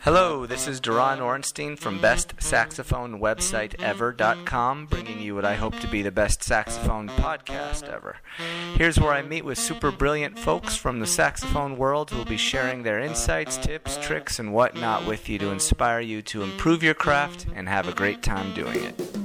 Hello, 0.00 0.44
this 0.44 0.68
is 0.68 0.82
Doron 0.82 1.18
Orenstein 1.18 1.78
from 1.78 1.98
BestSaxophoneWebsiteEver.com, 2.00 4.86
bringing 4.86 5.20
you 5.20 5.34
what 5.34 5.46
I 5.46 5.54
hope 5.54 5.80
to 5.80 5.86
be 5.86 6.02
the 6.02 6.10
best 6.10 6.42
saxophone 6.42 7.08
podcast 7.08 7.90
ever. 7.90 8.18
Here's 8.74 9.00
where 9.00 9.12
I 9.12 9.22
meet 9.22 9.46
with 9.46 9.56
super 9.56 9.90
brilliant 9.90 10.38
folks 10.38 10.76
from 10.76 11.00
the 11.00 11.06
saxophone 11.06 11.78
world 11.78 12.10
who 12.10 12.18
will 12.18 12.26
be 12.26 12.36
sharing 12.36 12.82
their 12.82 13.00
insights, 13.00 13.56
tips, 13.56 13.96
tricks, 14.02 14.38
and 14.38 14.52
whatnot 14.52 15.06
with 15.06 15.30
you 15.30 15.38
to 15.38 15.50
inspire 15.50 16.00
you 16.00 16.20
to 16.20 16.42
improve 16.42 16.82
your 16.82 16.92
craft 16.92 17.46
and 17.54 17.66
have 17.66 17.88
a 17.88 17.94
great 17.94 18.22
time 18.22 18.52
doing 18.52 18.84
it. 18.84 19.17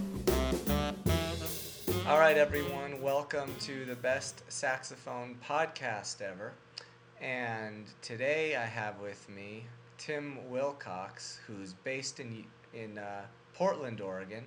All 2.13 2.19
right, 2.19 2.37
everyone, 2.37 3.01
welcome 3.01 3.49
to 3.61 3.85
the 3.85 3.95
Best 3.95 4.43
Saxophone 4.47 5.35
Podcast 5.43 6.21
Ever. 6.21 6.53
And 7.19 7.85
today 8.03 8.55
I 8.55 8.65
have 8.65 8.99
with 8.99 9.27
me 9.27 9.65
Tim 9.97 10.37
Willcox, 10.51 11.39
who's 11.47 11.73
based 11.73 12.19
in 12.19 12.45
in 12.71 12.99
uh, 12.99 13.23
Portland, 13.55 13.99
Oregon, 13.99 14.43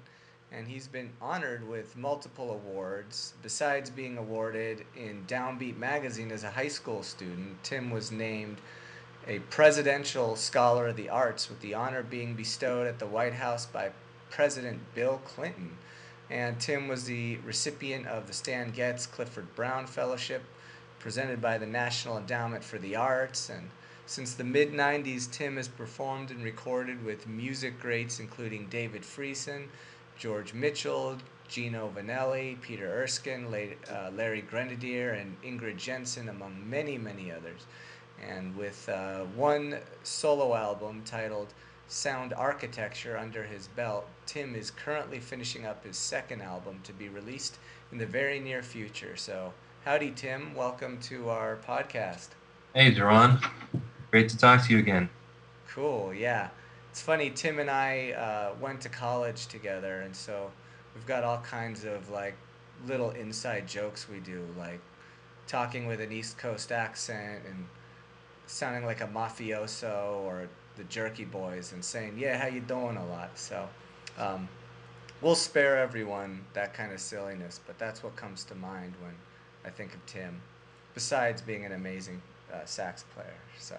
and 0.52 0.68
he's 0.68 0.86
been 0.86 1.10
honored 1.20 1.68
with 1.68 1.96
multiple 1.96 2.52
awards. 2.52 3.34
Besides 3.42 3.90
being 3.90 4.16
awarded 4.16 4.86
in 4.96 5.24
Downbeat 5.26 5.76
magazine 5.76 6.30
as 6.30 6.44
a 6.44 6.50
high 6.50 6.68
school 6.68 7.02
student, 7.02 7.64
Tim 7.64 7.90
was 7.90 8.12
named 8.12 8.58
a 9.26 9.40
Presidential 9.40 10.36
Scholar 10.36 10.86
of 10.86 10.96
the 10.96 11.08
Arts, 11.08 11.48
with 11.48 11.60
the 11.62 11.74
honor 11.74 12.04
being 12.04 12.34
bestowed 12.34 12.86
at 12.86 13.00
the 13.00 13.06
White 13.06 13.34
House 13.34 13.66
by 13.66 13.90
President 14.30 14.78
Bill 14.94 15.20
Clinton. 15.24 15.76
And 16.30 16.58
Tim 16.58 16.88
was 16.88 17.04
the 17.04 17.36
recipient 17.44 18.06
of 18.06 18.26
the 18.26 18.32
Stan 18.32 18.70
Getz 18.70 19.06
Clifford 19.06 19.54
Brown 19.54 19.86
Fellowship, 19.86 20.42
presented 20.98 21.40
by 21.40 21.58
the 21.58 21.66
National 21.66 22.18
Endowment 22.18 22.64
for 22.64 22.78
the 22.78 22.96
Arts, 22.96 23.48
and 23.48 23.70
since 24.08 24.34
the 24.34 24.44
mid 24.44 24.72
90s, 24.72 25.28
Tim 25.30 25.56
has 25.56 25.66
performed 25.66 26.30
and 26.30 26.44
recorded 26.44 27.04
with 27.04 27.26
music 27.26 27.80
greats 27.80 28.20
including 28.20 28.66
David 28.66 29.02
Friesen, 29.02 29.66
George 30.16 30.54
Mitchell, 30.54 31.18
Gino 31.48 31.90
Vannelli, 31.94 32.60
Peter 32.60 32.86
Erskine, 33.02 33.74
uh, 33.90 34.10
Larry 34.14 34.42
Grenadier, 34.42 35.10
and 35.10 35.36
Ingrid 35.42 35.76
Jensen, 35.76 36.28
among 36.28 36.70
many, 36.70 36.96
many 36.98 37.32
others. 37.32 37.66
And 38.24 38.56
with 38.56 38.88
uh, 38.88 39.24
one 39.34 39.78
solo 40.04 40.54
album 40.54 41.02
titled 41.04 41.52
Sound 41.88 42.32
Architecture 42.32 43.16
under 43.16 43.44
his 43.44 43.68
belt, 43.68 44.08
Tim 44.26 44.56
is 44.56 44.72
currently 44.72 45.20
finishing 45.20 45.66
up 45.66 45.84
his 45.84 45.96
second 45.96 46.42
album 46.42 46.80
to 46.82 46.92
be 46.92 47.08
released 47.08 47.58
in 47.92 47.98
the 47.98 48.06
very 48.06 48.40
near 48.40 48.60
future. 48.60 49.14
So, 49.14 49.52
howdy, 49.84 50.10
Tim. 50.10 50.52
Welcome 50.56 50.98
to 51.02 51.30
our 51.30 51.58
podcast. 51.64 52.30
Hey, 52.74 52.92
Doron. 52.92 53.40
Great 54.10 54.28
to 54.30 54.36
talk 54.36 54.66
to 54.66 54.72
you 54.72 54.80
again. 54.80 55.08
Cool, 55.68 56.12
yeah. 56.12 56.48
It's 56.90 57.00
funny, 57.00 57.30
Tim 57.30 57.60
and 57.60 57.70
I 57.70 58.10
uh, 58.12 58.54
went 58.60 58.80
to 58.80 58.88
college 58.88 59.46
together, 59.46 60.00
and 60.00 60.14
so 60.14 60.50
we've 60.92 61.06
got 61.06 61.22
all 61.22 61.38
kinds 61.38 61.84
of 61.84 62.10
like 62.10 62.34
little 62.84 63.12
inside 63.12 63.68
jokes 63.68 64.08
we 64.08 64.18
do, 64.18 64.44
like 64.58 64.80
talking 65.46 65.86
with 65.86 66.00
an 66.00 66.10
East 66.10 66.36
Coast 66.36 66.72
accent 66.72 67.44
and 67.48 67.64
sounding 68.48 68.84
like 68.84 69.02
a 69.02 69.06
mafioso 69.06 70.16
or 70.24 70.48
the 70.76 70.84
Jerky 70.84 71.24
Boys 71.24 71.72
and 71.72 71.84
saying, 71.84 72.14
"Yeah, 72.18 72.38
how 72.38 72.48
you 72.48 72.60
doing?" 72.60 72.96
a 72.96 73.06
lot. 73.06 73.38
So 73.38 73.68
um, 74.18 74.48
we'll 75.20 75.34
spare 75.34 75.78
everyone 75.78 76.44
that 76.54 76.74
kind 76.74 76.92
of 76.92 77.00
silliness, 77.00 77.60
but 77.66 77.78
that's 77.78 78.02
what 78.02 78.16
comes 78.16 78.44
to 78.44 78.54
mind 78.54 78.94
when 79.00 79.14
I 79.64 79.70
think 79.70 79.94
of 79.94 80.04
Tim. 80.06 80.40
Besides 80.94 81.42
being 81.42 81.64
an 81.64 81.72
amazing 81.72 82.22
uh, 82.52 82.64
sax 82.64 83.04
player, 83.14 83.34
so. 83.58 83.76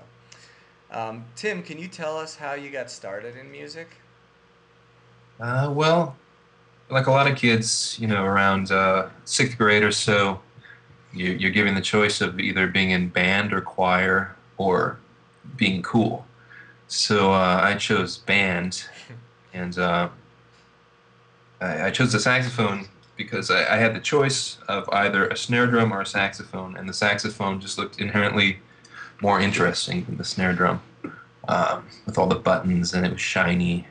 Um, 0.89 1.25
Tim, 1.35 1.63
can 1.63 1.77
you 1.77 1.89
tell 1.89 2.17
us 2.17 2.35
how 2.35 2.53
you 2.53 2.69
got 2.69 2.89
started 2.89 3.35
in 3.35 3.51
music? 3.51 3.89
Uh, 5.39 5.69
well, 5.73 6.15
like 6.89 7.07
a 7.07 7.11
lot 7.11 7.29
of 7.29 7.37
kids, 7.37 7.97
you 7.99 8.07
know, 8.07 8.23
around 8.23 8.71
uh, 8.71 9.09
sixth 9.25 9.57
grade 9.57 9.83
or 9.83 9.91
so, 9.91 10.39
you, 11.13 11.31
you're 11.33 11.51
given 11.51 11.75
the 11.75 11.81
choice 11.81 12.21
of 12.21 12.39
either 12.39 12.67
being 12.67 12.91
in 12.91 13.09
band 13.09 13.53
or 13.53 13.61
choir 13.61 14.35
or 14.57 14.99
being 15.55 15.81
cool. 15.81 16.25
So 16.87 17.33
uh, 17.33 17.59
I 17.61 17.75
chose 17.75 18.17
band, 18.17 18.85
and 19.53 19.77
uh, 19.77 20.09
I, 21.59 21.87
I, 21.87 21.91
chose 21.91 22.13
the 22.13 22.19
saxophone 22.19 22.87
because 23.17 23.51
I, 23.51 23.75
I, 23.75 23.77
had 23.77 23.93
the 23.93 23.99
choice 23.99 24.57
of 24.69 24.87
either 24.91 25.27
a 25.27 25.35
snare 25.35 25.67
drum 25.67 25.91
or 25.91 26.01
a 26.01 26.05
saxophone, 26.05 26.77
and 26.77 26.87
the 26.87 26.93
saxophone 26.93 27.59
just 27.59 27.77
looked 27.77 27.99
inherently 27.99 28.59
more 29.21 29.39
interesting 29.39 30.05
than 30.05 30.17
the 30.17 30.23
snare 30.23 30.53
drum 30.53 30.81
um, 31.47 31.85
with 32.05 32.17
all 32.17 32.27
the 32.27 32.35
buttons 32.35 32.93
and 32.93 33.05
it 33.05 33.11
was 33.11 33.21
shiny. 33.21 33.87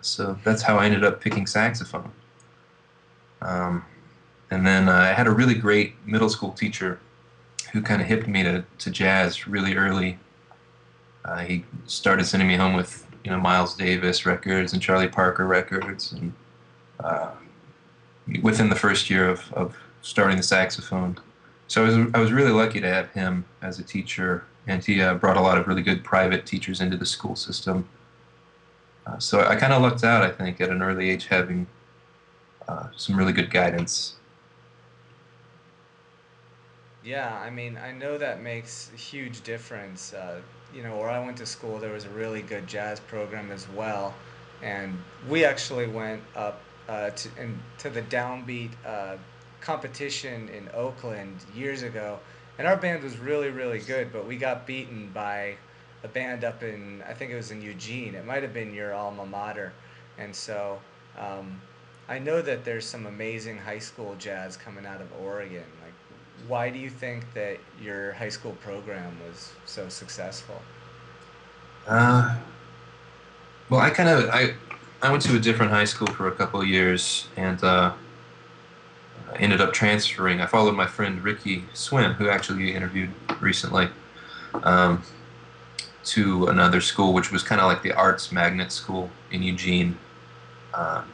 So 0.00 0.38
that's 0.44 0.62
how 0.62 0.78
I 0.78 0.86
ended 0.86 1.04
up 1.04 1.20
picking 1.20 1.46
saxophone. 1.46 2.10
Um, 3.40 3.84
and 4.50 4.66
then 4.66 4.88
uh, 4.88 4.92
I 4.92 5.12
had 5.12 5.26
a 5.26 5.30
really 5.30 5.54
great 5.54 5.94
middle 6.06 6.28
school 6.28 6.52
teacher 6.52 7.00
who 7.72 7.82
kind 7.82 8.02
of 8.02 8.08
hipped 8.08 8.28
me 8.28 8.42
to, 8.42 8.64
to 8.78 8.90
jazz 8.90 9.46
really 9.46 9.76
early. 9.76 10.18
Uh, 11.24 11.38
he 11.38 11.64
started 11.86 12.24
sending 12.24 12.48
me 12.48 12.56
home 12.56 12.74
with 12.74 13.06
you 13.24 13.30
know 13.30 13.38
Miles 13.38 13.76
Davis 13.76 14.26
records 14.26 14.72
and 14.72 14.82
Charlie 14.82 15.08
Parker 15.08 15.46
records, 15.46 16.12
and 16.12 16.32
uh, 17.00 17.30
within 18.42 18.68
the 18.68 18.76
first 18.76 19.08
year 19.10 19.28
of, 19.28 19.52
of 19.52 19.76
starting 20.02 20.36
the 20.36 20.42
saxophone. 20.42 21.18
So 21.68 21.82
I 21.82 21.86
was 21.86 22.10
I 22.14 22.18
was 22.18 22.32
really 22.32 22.52
lucky 22.52 22.80
to 22.80 22.88
have 22.88 23.10
him 23.12 23.44
as 23.62 23.78
a 23.78 23.82
teacher 23.82 24.44
and 24.66 24.84
he 24.84 25.00
uh, 25.00 25.14
brought 25.14 25.36
a 25.36 25.40
lot 25.40 25.58
of 25.58 25.66
really 25.66 25.82
good 25.82 26.04
private 26.04 26.46
teachers 26.46 26.80
into 26.80 26.96
the 26.96 27.06
school 27.06 27.36
system. 27.36 27.88
Uh, 29.06 29.18
so 29.18 29.40
I 29.40 29.56
kind 29.56 29.72
of 29.72 29.82
lucked 29.82 30.04
out, 30.04 30.22
I 30.22 30.30
think, 30.30 30.60
at 30.60 30.70
an 30.70 30.82
early 30.82 31.10
age, 31.10 31.26
having 31.26 31.66
uh, 32.68 32.88
some 32.96 33.16
really 33.16 33.32
good 33.32 33.50
guidance. 33.50 34.16
Yeah, 37.04 37.36
I 37.44 37.50
mean, 37.50 37.76
I 37.76 37.90
know 37.90 38.16
that 38.16 38.42
makes 38.42 38.92
a 38.94 38.96
huge 38.96 39.42
difference. 39.42 40.14
You 40.74 40.82
know, 40.82 40.96
where 40.96 41.10
I 41.10 41.24
went 41.24 41.36
to 41.38 41.46
school, 41.46 41.78
there 41.78 41.92
was 41.92 42.04
a 42.04 42.10
really 42.10 42.42
good 42.42 42.66
jazz 42.66 43.00
program 43.00 43.50
as 43.50 43.68
well, 43.70 44.14
and 44.62 44.96
we 45.28 45.44
actually 45.44 45.86
went 45.86 46.22
up 46.34 46.60
uh, 46.88 47.10
to 47.10 47.28
to 47.78 47.90
the 47.90 48.02
downbeat 48.02 48.70
uh, 48.86 49.16
competition 49.60 50.48
in 50.48 50.68
Oakland 50.74 51.36
years 51.54 51.82
ago 51.82 52.18
and 52.58 52.66
our 52.66 52.76
band 52.76 53.02
was 53.02 53.18
really 53.18 53.50
really 53.50 53.78
good, 53.78 54.12
but 54.12 54.26
we 54.26 54.36
got 54.36 54.66
beaten 54.66 55.10
by 55.12 55.56
a 56.04 56.08
band 56.08 56.44
up 56.44 56.62
in 56.62 57.02
I 57.08 57.14
think 57.14 57.30
it 57.30 57.36
was 57.36 57.50
in 57.50 57.62
Eugene. 57.62 58.14
It 58.14 58.24
might 58.26 58.42
have 58.42 58.54
been 58.54 58.74
your 58.74 58.94
alma 58.94 59.26
mater, 59.26 59.72
and 60.18 60.34
so 60.34 60.80
um, 61.18 61.60
I 62.08 62.18
know 62.18 62.42
that 62.42 62.64
there's 62.64 62.86
some 62.86 63.06
amazing 63.06 63.58
high 63.58 63.78
school 63.78 64.14
jazz 64.18 64.56
coming 64.56 64.86
out 64.86 65.00
of 65.00 65.08
Oregon. 65.20 65.64
Why 66.48 66.70
do 66.70 66.78
you 66.78 66.90
think 66.90 67.32
that 67.34 67.58
your 67.80 68.12
high 68.12 68.28
school 68.28 68.52
program 68.62 69.16
was 69.26 69.52
so 69.64 69.88
successful? 69.88 70.60
Uh, 71.86 72.36
well, 73.68 73.80
I 73.80 73.90
kind 73.90 74.08
of 74.08 74.28
I 74.30 74.54
I 75.02 75.10
went 75.10 75.22
to 75.24 75.36
a 75.36 75.40
different 75.40 75.72
high 75.72 75.84
school 75.84 76.08
for 76.08 76.28
a 76.28 76.32
couple 76.32 76.60
of 76.60 76.66
years, 76.66 77.26
and 77.36 77.62
uh, 77.62 77.92
ended 79.36 79.60
up 79.60 79.72
transferring. 79.72 80.40
I 80.40 80.46
followed 80.46 80.74
my 80.74 80.86
friend 80.86 81.22
Ricky 81.22 81.64
Swim, 81.74 82.14
who 82.14 82.28
actually 82.28 82.74
interviewed 82.74 83.10
recently, 83.40 83.88
um, 84.62 85.02
to 86.04 86.46
another 86.46 86.80
school, 86.80 87.12
which 87.12 87.32
was 87.32 87.42
kind 87.42 87.60
of 87.60 87.66
like 87.66 87.82
the 87.82 87.92
arts 87.92 88.32
magnet 88.32 88.72
school 88.72 89.10
in 89.30 89.42
Eugene. 89.42 89.98
Um, 90.74 91.10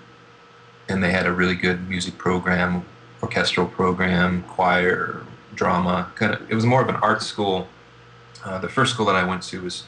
and 0.88 1.02
they 1.02 1.10
had 1.10 1.26
a 1.26 1.32
really 1.32 1.54
good 1.54 1.88
music 1.88 2.16
program, 2.16 2.84
orchestral 3.22 3.66
program, 3.66 4.42
choir, 4.44 5.22
drama. 5.54 6.10
Kind 6.14 6.34
of, 6.34 6.50
it 6.50 6.54
was 6.54 6.64
more 6.64 6.82
of 6.82 6.88
an 6.88 6.96
art 6.96 7.22
school. 7.22 7.68
Uh, 8.44 8.58
the 8.58 8.68
first 8.68 8.94
school 8.94 9.06
that 9.06 9.16
I 9.16 9.24
went 9.24 9.42
to 9.44 9.62
was 9.62 9.84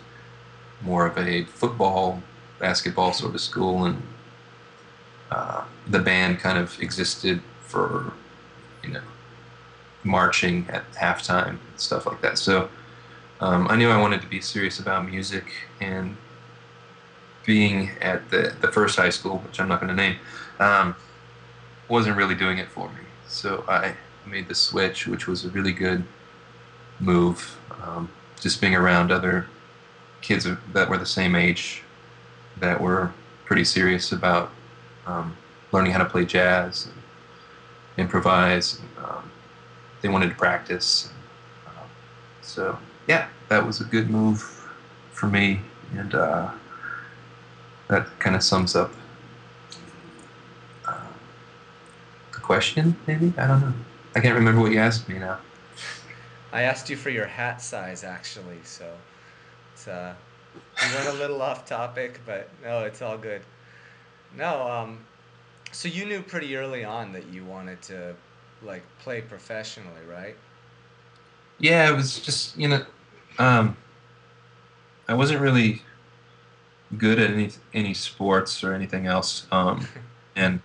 more 0.82 1.06
of 1.06 1.16
a 1.16 1.44
football, 1.44 2.22
basketball 2.58 3.12
sort 3.12 3.34
of 3.34 3.40
school, 3.40 3.84
and 3.84 4.02
uh, 5.30 5.64
the 5.86 5.98
band 5.98 6.40
kind 6.40 6.58
of 6.58 6.80
existed 6.80 7.40
for 7.62 8.12
you 8.82 8.90
know 8.90 9.02
marching 10.02 10.66
at 10.70 10.90
halftime 10.92 11.50
and 11.50 11.58
stuff 11.76 12.06
like 12.06 12.20
that. 12.22 12.38
So 12.38 12.68
um, 13.40 13.68
I 13.68 13.76
knew 13.76 13.88
I 13.90 14.00
wanted 14.00 14.20
to 14.22 14.26
be 14.26 14.40
serious 14.40 14.80
about 14.80 15.08
music 15.08 15.44
and 15.80 16.16
being 17.46 17.90
at 18.00 18.30
the 18.30 18.54
the 18.60 18.72
first 18.72 18.96
high 18.96 19.10
school, 19.10 19.38
which 19.38 19.60
I'm 19.60 19.68
not 19.68 19.80
going 19.80 19.90
to 19.90 19.96
name, 19.96 20.16
um, 20.58 20.96
wasn't 21.88 22.16
really 22.16 22.34
doing 22.34 22.58
it 22.58 22.68
for 22.68 22.88
me. 22.88 23.09
So 23.30 23.64
I 23.68 23.94
made 24.26 24.48
the 24.48 24.56
switch, 24.56 25.06
which 25.06 25.28
was 25.28 25.44
a 25.44 25.50
really 25.50 25.72
good 25.72 26.04
move. 26.98 27.56
Um, 27.82 28.10
just 28.40 28.60
being 28.60 28.74
around 28.74 29.12
other 29.12 29.46
kids 30.20 30.48
that 30.72 30.90
were 30.90 30.98
the 30.98 31.06
same 31.06 31.36
age 31.36 31.82
that 32.58 32.80
were 32.80 33.12
pretty 33.44 33.64
serious 33.64 34.10
about 34.10 34.50
um, 35.06 35.36
learning 35.70 35.92
how 35.92 35.98
to 35.98 36.04
play 36.04 36.24
jazz 36.24 36.86
and 36.86 36.94
improvise, 37.96 38.80
um, 38.98 39.30
they 40.02 40.08
wanted 40.08 40.28
to 40.28 40.34
practice. 40.34 41.10
So 42.42 42.78
yeah, 43.06 43.28
that 43.48 43.64
was 43.64 43.80
a 43.80 43.84
good 43.84 44.10
move 44.10 44.40
for 45.12 45.28
me, 45.28 45.60
and 45.96 46.14
uh, 46.16 46.50
that 47.86 48.08
kind 48.18 48.34
of 48.34 48.42
sums 48.42 48.74
up 48.74 48.92
uh, 50.84 51.06
the 52.32 52.39
question. 52.50 52.96
Maybe 53.06 53.32
I 53.38 53.46
don't 53.46 53.60
know. 53.60 53.72
I 54.16 54.18
can't 54.18 54.34
remember 54.34 54.60
what 54.60 54.72
you 54.72 54.80
asked 54.80 55.08
me 55.08 55.20
now. 55.20 55.38
I 56.52 56.62
asked 56.62 56.90
you 56.90 56.96
for 56.96 57.08
your 57.08 57.26
hat 57.26 57.62
size 57.62 58.02
actually, 58.02 58.58
so 58.64 58.92
it's 59.72 59.86
uh, 59.86 60.12
we 60.54 60.96
went 60.96 61.16
a 61.16 61.20
little 61.20 61.40
off 61.42 61.64
topic, 61.64 62.18
but 62.26 62.48
no, 62.64 62.80
it's 62.80 63.02
all 63.02 63.16
good. 63.16 63.42
No, 64.36 64.68
um, 64.68 64.98
so 65.70 65.86
you 65.86 66.04
knew 66.06 66.22
pretty 66.22 66.56
early 66.56 66.82
on 66.82 67.12
that 67.12 67.28
you 67.32 67.44
wanted 67.44 67.80
to 67.82 68.16
like 68.64 68.82
play 68.98 69.20
professionally, 69.20 70.04
right? 70.10 70.34
Yeah, 71.60 71.88
it 71.88 71.94
was 71.94 72.18
just 72.18 72.58
you 72.58 72.66
know, 72.66 72.84
um, 73.38 73.76
I 75.06 75.14
wasn't 75.14 75.40
really 75.40 75.82
good 76.98 77.20
at 77.20 77.30
any 77.30 77.50
any 77.72 77.94
sports 77.94 78.64
or 78.64 78.74
anything 78.74 79.06
else, 79.06 79.46
um, 79.52 79.86
and 80.34 80.60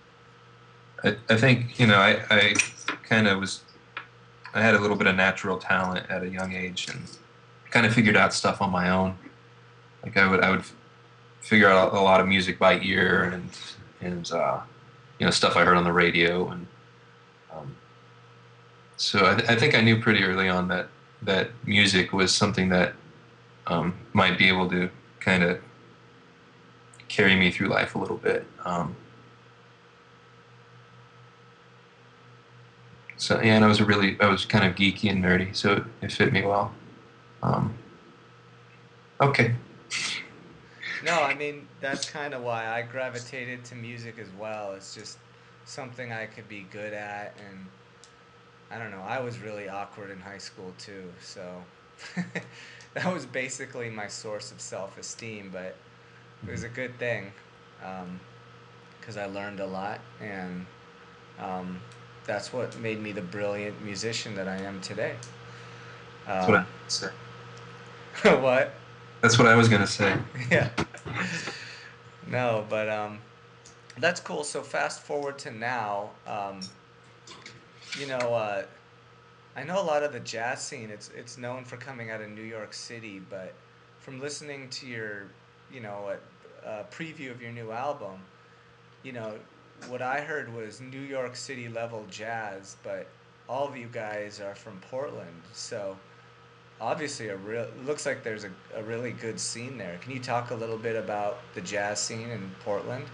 I, 1.04 1.16
I 1.28 1.36
think 1.36 1.78
you 1.78 1.86
know 1.86 1.98
I, 1.98 2.22
I 2.30 2.54
kind 3.02 3.28
of 3.28 3.40
was 3.40 3.62
I 4.54 4.62
had 4.62 4.74
a 4.74 4.80
little 4.80 4.96
bit 4.96 5.06
of 5.06 5.16
natural 5.16 5.58
talent 5.58 6.08
at 6.08 6.22
a 6.22 6.28
young 6.28 6.52
age 6.52 6.88
and 6.88 7.02
kind 7.70 7.84
of 7.84 7.92
figured 7.92 8.16
out 8.16 8.32
stuff 8.32 8.62
on 8.62 8.70
my 8.70 8.88
own. 8.88 9.16
Like 10.02 10.16
I 10.16 10.26
would 10.28 10.40
I 10.40 10.50
would 10.50 10.64
figure 11.40 11.68
out 11.68 11.92
a 11.92 12.00
lot 12.00 12.20
of 12.20 12.26
music 12.26 12.58
by 12.58 12.80
ear 12.80 13.24
and 13.24 13.50
and 14.00 14.32
uh, 14.32 14.60
you 15.18 15.26
know 15.26 15.30
stuff 15.30 15.56
I 15.56 15.64
heard 15.64 15.76
on 15.76 15.84
the 15.84 15.92
radio 15.92 16.48
and 16.48 16.66
um, 17.52 17.76
so 18.96 19.26
I, 19.26 19.34
th- 19.34 19.48
I, 19.48 19.56
think 19.56 19.74
I 19.74 19.80
knew 19.80 20.00
pretty 20.00 20.22
early 20.24 20.48
on 20.48 20.68
that 20.68 20.88
that 21.22 21.50
music 21.64 22.12
was 22.12 22.34
something 22.34 22.68
that 22.70 22.94
um, 23.66 23.94
might 24.12 24.38
be 24.38 24.48
able 24.48 24.68
to 24.70 24.90
kind 25.20 25.42
of 25.42 25.60
carry 27.08 27.36
me 27.36 27.50
through 27.50 27.68
life 27.68 27.94
a 27.94 27.98
little 27.98 28.16
bit. 28.16 28.46
Um, 28.64 28.96
So 33.18 33.40
yeah, 33.40 33.56
and 33.56 33.64
I 33.64 33.68
was 33.68 33.80
a 33.80 33.84
really 33.84 34.16
I 34.20 34.28
was 34.28 34.44
kind 34.44 34.64
of 34.64 34.74
geeky 34.74 35.10
and 35.10 35.24
nerdy, 35.24 35.54
so 35.56 35.72
it, 35.72 35.84
it 36.02 36.12
fit 36.12 36.32
me 36.32 36.42
well. 36.42 36.72
Um, 37.42 37.74
okay. 39.20 39.54
No, 41.04 41.22
I 41.22 41.34
mean 41.34 41.66
that's 41.80 42.10
kind 42.10 42.34
of 42.34 42.42
why 42.42 42.66
I 42.66 42.82
gravitated 42.82 43.64
to 43.66 43.74
music 43.74 44.18
as 44.18 44.28
well. 44.38 44.72
It's 44.74 44.94
just 44.94 45.18
something 45.64 46.12
I 46.12 46.26
could 46.26 46.48
be 46.48 46.66
good 46.70 46.92
at, 46.92 47.36
and 47.48 47.66
I 48.70 48.78
don't 48.78 48.90
know. 48.90 49.02
I 49.06 49.20
was 49.20 49.38
really 49.38 49.68
awkward 49.68 50.10
in 50.10 50.20
high 50.20 50.38
school 50.38 50.74
too, 50.78 51.04
so 51.22 51.62
that 52.94 53.12
was 53.12 53.24
basically 53.24 53.88
my 53.88 54.08
source 54.08 54.52
of 54.52 54.60
self-esteem. 54.60 55.50
But 55.52 55.76
it 56.46 56.50
was 56.50 56.64
a 56.64 56.68
good 56.68 56.98
thing 56.98 57.32
because 59.00 59.16
um, 59.16 59.22
I 59.22 59.26
learned 59.26 59.60
a 59.60 59.66
lot, 59.66 60.00
and 60.20 60.66
um, 61.38 61.80
that's 62.26 62.52
what 62.52 62.78
made 62.80 63.00
me 63.00 63.12
the 63.12 63.22
brilliant 63.22 63.82
musician 63.84 64.34
that 64.34 64.48
I 64.48 64.56
am 64.56 64.80
today. 64.80 65.14
That's 66.26 66.48
what 66.48 66.56
I 66.58 66.66
say. 66.88 67.08
what? 68.40 68.74
That's 69.20 69.38
what 69.38 69.46
I 69.46 69.54
was 69.54 69.68
gonna 69.68 69.86
say. 69.86 70.16
yeah. 70.50 70.70
No, 72.28 72.66
but 72.68 72.88
um, 72.88 73.20
that's 73.98 74.20
cool. 74.20 74.44
So 74.44 74.62
fast 74.62 75.02
forward 75.02 75.38
to 75.40 75.50
now. 75.50 76.10
Um, 76.26 76.60
you 77.98 78.06
know, 78.06 78.16
uh, 78.16 78.64
I 79.54 79.62
know 79.62 79.80
a 79.80 79.84
lot 79.84 80.02
of 80.02 80.12
the 80.12 80.20
jazz 80.20 80.60
scene. 80.60 80.90
It's 80.90 81.10
it's 81.16 81.38
known 81.38 81.64
for 81.64 81.76
coming 81.76 82.10
out 82.10 82.20
of 82.20 82.30
New 82.30 82.42
York 82.42 82.74
City, 82.74 83.22
but 83.30 83.54
from 84.00 84.20
listening 84.20 84.68
to 84.70 84.86
your, 84.86 85.24
you 85.72 85.80
know, 85.80 86.12
a, 86.64 86.68
a 86.68 86.84
preview 86.92 87.30
of 87.30 87.40
your 87.40 87.52
new 87.52 87.72
album, 87.72 88.20
you 89.02 89.12
know, 89.12 89.34
what 89.88 90.02
I 90.02 90.20
heard 90.20 90.52
was 90.54 90.80
New 90.80 91.00
York 91.00 91.36
City 91.36 91.68
level 91.68 92.04
jazz, 92.10 92.76
but 92.82 93.06
all 93.48 93.66
of 93.68 93.76
you 93.76 93.88
guys 93.92 94.40
are 94.40 94.54
from 94.54 94.80
Portland, 94.90 95.42
so 95.52 95.96
obviously 96.80 97.28
a 97.28 97.36
real 97.36 97.66
looks 97.84 98.04
like 98.04 98.22
there's 98.22 98.44
a, 98.44 98.50
a 98.74 98.82
really 98.82 99.12
good 99.12 99.40
scene 99.40 99.78
there. 99.78 99.98
Can 100.02 100.12
you 100.12 100.20
talk 100.20 100.50
a 100.50 100.54
little 100.54 100.76
bit 100.78 100.96
about 100.96 101.38
the 101.54 101.60
jazz 101.60 102.00
scene 102.00 102.30
in 102.30 102.50
Portland? 102.64 103.04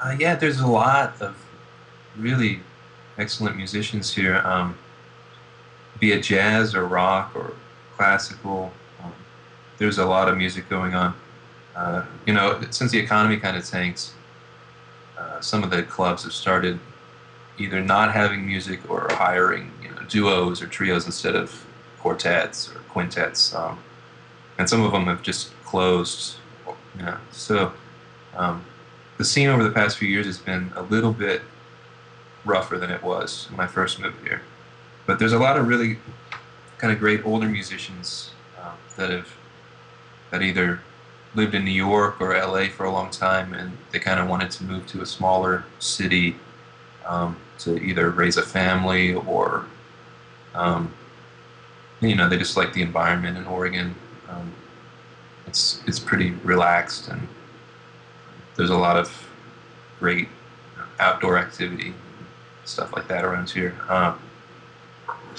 Uh, 0.00 0.16
yeah, 0.18 0.34
there's 0.34 0.60
a 0.60 0.66
lot 0.66 1.20
of 1.20 1.36
really 2.16 2.60
excellent 3.18 3.56
musicians 3.56 4.14
here. 4.14 4.36
Um, 4.38 4.76
be 5.98 6.12
it 6.12 6.22
jazz 6.22 6.74
or 6.74 6.86
rock 6.86 7.32
or 7.34 7.52
classical, 7.96 8.72
um, 9.02 9.12
there's 9.78 9.98
a 9.98 10.06
lot 10.06 10.28
of 10.28 10.38
music 10.38 10.68
going 10.68 10.94
on. 10.94 11.14
Uh, 11.76 12.04
you 12.26 12.32
know, 12.32 12.60
since 12.70 12.92
the 12.92 12.98
economy 12.98 13.36
kind 13.36 13.56
of 13.56 13.64
tanks, 13.68 14.14
uh, 15.20 15.40
some 15.40 15.62
of 15.62 15.70
the 15.70 15.82
clubs 15.82 16.24
have 16.24 16.32
started 16.32 16.80
either 17.58 17.80
not 17.80 18.12
having 18.12 18.46
music 18.46 18.80
or 18.90 19.06
hiring 19.10 19.70
you 19.82 19.90
know, 19.90 20.02
duos 20.08 20.62
or 20.62 20.66
trios 20.66 21.04
instead 21.04 21.36
of 21.36 21.66
quartets 21.98 22.70
or 22.74 22.78
quintets. 22.88 23.54
Um, 23.54 23.78
and 24.58 24.68
some 24.68 24.82
of 24.82 24.92
them 24.92 25.04
have 25.04 25.22
just 25.22 25.52
closed. 25.64 26.36
So 27.30 27.72
um, 28.34 28.64
the 29.18 29.24
scene 29.24 29.48
over 29.48 29.62
the 29.62 29.70
past 29.70 29.98
few 29.98 30.08
years 30.08 30.26
has 30.26 30.38
been 30.38 30.72
a 30.74 30.82
little 30.82 31.12
bit 31.12 31.42
rougher 32.44 32.78
than 32.78 32.90
it 32.90 33.02
was 33.02 33.48
when 33.50 33.60
I 33.60 33.66
first 33.66 34.00
moved 34.00 34.26
here. 34.26 34.42
But 35.06 35.18
there's 35.18 35.32
a 35.32 35.38
lot 35.38 35.58
of 35.58 35.68
really 35.68 35.98
kind 36.78 36.92
of 36.92 36.98
great 36.98 37.24
older 37.24 37.48
musicians 37.48 38.30
um, 38.60 38.72
that 38.96 39.10
have 39.10 39.28
that 40.30 40.42
either 40.42 40.80
lived 41.34 41.54
in 41.54 41.64
New 41.64 41.70
York 41.70 42.20
or 42.20 42.34
LA 42.36 42.66
for 42.66 42.84
a 42.84 42.92
long 42.92 43.10
time, 43.10 43.54
and 43.54 43.76
they 43.92 43.98
kind 43.98 44.18
of 44.20 44.28
wanted 44.28 44.50
to 44.52 44.64
move 44.64 44.86
to 44.88 45.02
a 45.02 45.06
smaller 45.06 45.64
city 45.78 46.36
um, 47.06 47.36
to 47.58 47.78
either 47.82 48.10
raise 48.10 48.36
a 48.36 48.42
family 48.42 49.14
or, 49.14 49.66
um, 50.54 50.92
you 52.00 52.16
know, 52.16 52.28
they 52.28 52.36
just 52.36 52.56
like 52.56 52.72
the 52.72 52.82
environment 52.82 53.36
in 53.36 53.46
Oregon. 53.46 53.94
Um, 54.28 54.52
it's 55.46 55.82
it's 55.86 55.98
pretty 55.98 56.30
relaxed, 56.44 57.08
and 57.08 57.28
there's 58.56 58.70
a 58.70 58.76
lot 58.76 58.96
of 58.96 59.28
great 59.98 60.28
outdoor 60.98 61.38
activity, 61.38 61.94
stuff 62.64 62.94
like 62.94 63.08
that 63.08 63.24
around 63.24 63.50
here. 63.50 63.74
Um, 63.88 64.18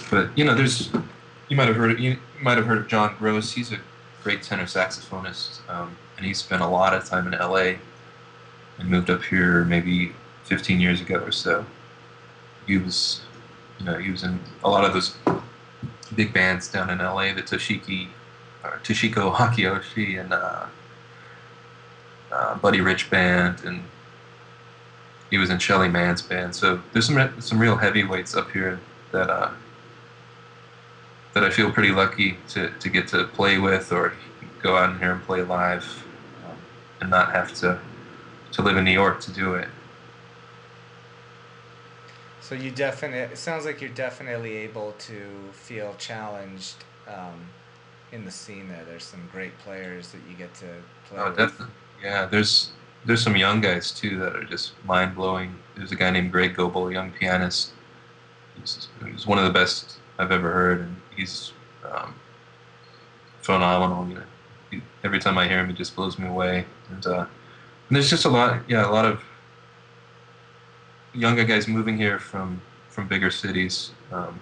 but 0.10 0.36
you 0.38 0.44
know, 0.44 0.56
there's 0.56 0.92
you 1.50 1.58
might 1.58 1.68
have 1.68 1.78
heard 1.78 2.00
you 2.00 2.18
might 2.42 2.58
have 2.58 2.66
heard 2.66 2.80
of 2.80 2.88
John 2.88 3.16
Gross. 3.18 3.52
He's 3.52 3.72
a 3.72 3.80
great 4.24 4.44
tenor 4.44 4.66
saxophonist, 4.66 5.68
um, 5.70 5.98
and 6.18 6.26
he 6.26 6.34
spent 6.34 6.62
a 6.62 6.68
lot 6.68 6.94
of 6.94 7.06
time 7.06 7.32
in 7.32 7.38
LA 7.40 7.74
and 8.78 8.90
moved 8.90 9.10
up 9.10 9.24
here 9.24 9.64
maybe 9.66 10.14
15 10.46 10.80
years 10.80 11.02
ago 11.02 11.20
or 11.20 11.32
so. 11.32 11.66
He 12.68 12.78
was, 12.78 13.22
you 13.80 13.86
know, 13.86 13.98
he 13.98 14.12
was 14.12 14.24
in 14.24 14.40
a 14.64 14.70
lot 14.70 14.86
of 14.86 14.94
those 14.94 15.16
big 16.16 16.34
bands 16.34 16.68
down 16.68 16.90
in 16.90 17.00
LA, 17.00 17.34
the 17.34 17.42
Toshiki, 17.42 18.08
or 18.64 18.80
Toshiko 18.84 19.34
Akiyoshi 19.34 20.20
and 20.20 20.34
uh, 20.34 20.66
uh, 22.32 22.56
Buddy 22.56 22.82
Rich 22.82 23.10
band, 23.10 23.64
and 23.66 23.84
he 25.30 25.38
was 25.38 25.50
in 25.50 25.60
Shelly 25.60 25.88
Manne's 25.88 26.22
band. 26.22 26.56
So 26.56 26.82
there's 26.94 27.08
some 27.08 27.42
some 27.42 27.60
real 27.60 27.78
heavyweights 27.78 28.36
up 28.36 28.52
here 28.52 28.80
that 29.12 29.30
uh, 29.30 29.52
that 31.34 31.44
I 31.44 31.50
feel 31.50 31.72
pretty 31.72 31.92
lucky 31.92 32.38
to, 32.50 32.70
to 32.70 32.90
get 32.90 33.08
to 33.10 33.26
play 33.26 33.58
with 33.58 33.92
or 33.92 34.14
go 34.62 34.78
out 34.78 34.92
in 34.92 35.00
here 35.00 35.14
and 35.14 35.24
play 35.24 35.42
live 35.42 36.06
um, 36.48 36.58
and 37.00 37.10
not 37.10 37.32
have 37.32 37.54
to 37.56 37.80
to 38.52 38.62
live 38.62 38.76
in 38.76 38.84
New 38.84 38.92
York 38.92 39.22
to 39.22 39.32
do 39.32 39.56
it. 39.56 39.70
So 42.42 42.56
you 42.56 42.70
definitely 42.70 43.20
it 43.20 43.38
sounds 43.38 43.66
like 43.66 43.80
you're 43.80 43.90
definitely 43.92 44.58
able 44.58 44.94
to 45.00 45.22
feel 45.54 45.96
challenged 45.98 46.76
um, 47.08 47.48
in 48.12 48.26
the 48.26 48.32
scene 48.32 48.68
there. 48.68 48.84
There's 48.84 49.06
some 49.06 49.28
great 49.32 49.58
players 49.60 50.12
that 50.12 50.20
you 50.30 50.36
get 50.36 50.54
to 50.56 50.66
play. 51.06 51.20
Oh, 51.20 51.30
with. 51.30 51.38
definitely. 51.38 51.74
Yeah, 52.04 52.26
there's 52.26 52.72
there's 53.06 53.24
some 53.24 53.36
young 53.36 53.62
guys 53.62 53.92
too 53.92 54.20
that 54.20 54.36
are 54.36 54.44
just 54.44 54.74
mind 54.86 55.16
blowing. 55.16 55.56
There's 55.76 55.92
a 55.92 55.96
guy 55.96 56.10
named 56.10 56.32
Greg 56.32 56.56
Goebel, 56.56 56.90
a 56.90 56.92
young 56.92 57.12
pianist. 57.12 57.72
He's, 58.60 58.90
he's 59.06 59.26
one 59.26 59.38
of 59.40 59.46
the 59.46 59.52
best 59.52 59.98
I've 60.20 60.32
ever 60.32 60.52
heard, 60.52 60.82
and 60.82 61.01
he's 61.22 61.54
um, 61.90 62.14
phenomenal. 63.42 64.08
You 64.08 64.16
know, 64.16 64.24
he, 64.72 64.82
every 65.04 65.20
time 65.20 65.38
I 65.38 65.48
hear 65.48 65.60
him, 65.60 65.70
it 65.70 65.76
just 65.76 65.96
blows 65.96 66.18
me 66.18 66.28
away. 66.28 66.66
And, 66.90 67.06
uh, 67.06 67.26
and 67.88 67.96
there's 67.96 68.10
just 68.10 68.26
a 68.26 68.30
lot, 68.30 68.62
yeah, 68.68 68.90
a 68.90 68.92
lot 68.92 69.06
of 69.06 69.24
younger 71.14 71.44
guys 71.44 71.68
moving 71.68 71.98
here 71.98 72.20
from 72.20 72.62
from 72.90 73.08
bigger 73.08 73.32
cities 73.32 73.92
um, 74.12 74.38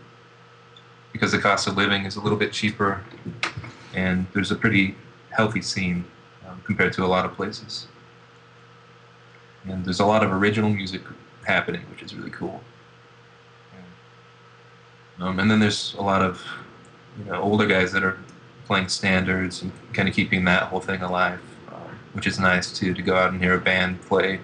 because 1.14 1.32
the 1.32 1.38
cost 1.38 1.68
of 1.68 1.78
living 1.78 2.06
is 2.06 2.16
a 2.16 2.22
little 2.22 2.38
bit 2.38 2.52
cheaper, 2.52 3.04
and 3.94 4.26
there's 4.34 4.52
a 4.52 4.56
pretty 4.56 4.96
healthy 5.30 5.62
scene 5.62 6.04
um, 6.48 6.60
compared 6.66 6.92
to 6.94 7.04
a 7.04 7.10
lot 7.16 7.26
of 7.26 7.34
places. 7.36 7.88
And 9.66 9.86
there's 9.86 10.00
a 10.00 10.06
lot 10.06 10.24
of 10.24 10.32
original 10.32 10.70
music 10.70 11.02
happening, 11.44 11.82
which 11.92 12.02
is 12.02 12.16
really 12.16 12.32
cool. 12.32 12.62
Um, 15.20 15.40
and 15.40 15.52
then 15.52 15.60
there's 15.60 15.96
a 15.96 16.02
lot 16.02 16.22
of 16.22 16.42
you 17.20 17.26
know 17.26 17.42
older 17.42 17.68
guys 17.68 17.92
that 17.92 18.04
are 18.04 18.18
playing 18.66 18.88
standards 18.88 19.62
and 19.62 19.72
kind 19.94 20.08
of 20.08 20.16
keeping 20.16 20.46
that 20.46 20.64
whole 20.64 20.80
thing 20.80 21.02
alive, 21.02 21.42
um, 21.70 22.00
which 22.14 22.26
is 22.26 22.40
nice 22.40 22.72
too 22.72 22.94
to 22.94 23.02
go 23.02 23.16
out 23.16 23.32
and 23.32 23.42
hear 23.42 23.56
a 23.56 23.60
band 23.60 24.02
play 24.04 24.40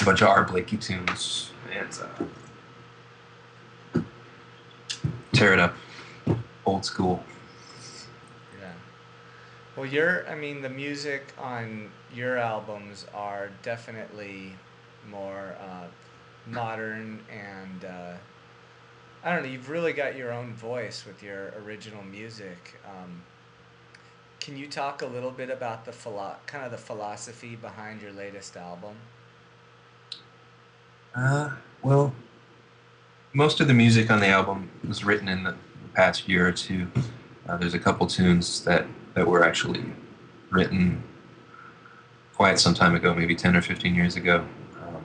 a 0.00 0.04
bunch 0.04 0.22
of 0.22 0.28
Art 0.28 0.48
Blakey 0.48 0.76
tunes 0.76 1.50
and 1.72 1.98
uh, 3.94 4.02
tear 5.32 5.52
it 5.52 5.58
up, 5.58 5.74
old 6.64 6.84
school. 6.84 7.22
Yeah. 8.60 8.70
Well, 9.76 9.86
your, 9.86 10.28
I 10.28 10.34
mean, 10.34 10.62
the 10.62 10.68
music 10.68 11.32
on 11.38 11.90
your 12.14 12.38
albums 12.38 13.06
are 13.12 13.50
definitely 13.62 14.52
more 15.10 15.56
uh, 15.60 15.86
modern 16.46 17.20
and 17.30 17.84
uh, 17.84 18.12
I 19.28 19.34
don't 19.34 19.42
know. 19.42 19.50
You've 19.50 19.68
really 19.68 19.92
got 19.92 20.16
your 20.16 20.32
own 20.32 20.54
voice 20.54 21.04
with 21.04 21.22
your 21.22 21.52
original 21.62 22.02
music. 22.02 22.80
Um, 22.86 23.20
can 24.40 24.56
you 24.56 24.66
talk 24.66 25.02
a 25.02 25.06
little 25.06 25.30
bit 25.30 25.50
about 25.50 25.84
the 25.84 25.92
philo- 25.92 26.36
kind 26.46 26.64
of 26.64 26.70
the 26.70 26.78
philosophy 26.78 27.54
behind 27.54 28.00
your 28.00 28.12
latest 28.12 28.56
album? 28.56 28.94
Uh, 31.14 31.50
well, 31.82 32.14
most 33.34 33.60
of 33.60 33.68
the 33.68 33.74
music 33.74 34.10
on 34.10 34.20
the 34.20 34.28
album 34.28 34.70
was 34.88 35.04
written 35.04 35.28
in 35.28 35.42
the 35.42 35.54
past 35.92 36.26
year 36.26 36.48
or 36.48 36.52
two. 36.52 36.90
Uh, 37.46 37.58
there's 37.58 37.74
a 37.74 37.78
couple 37.78 38.06
tunes 38.06 38.64
that, 38.64 38.86
that 39.12 39.26
were 39.26 39.44
actually 39.44 39.84
written 40.48 41.02
quite 42.34 42.58
some 42.58 42.72
time 42.72 42.94
ago, 42.94 43.12
maybe 43.12 43.34
10 43.34 43.54
or 43.54 43.60
15 43.60 43.94
years 43.94 44.16
ago, 44.16 44.46
um, 44.86 45.04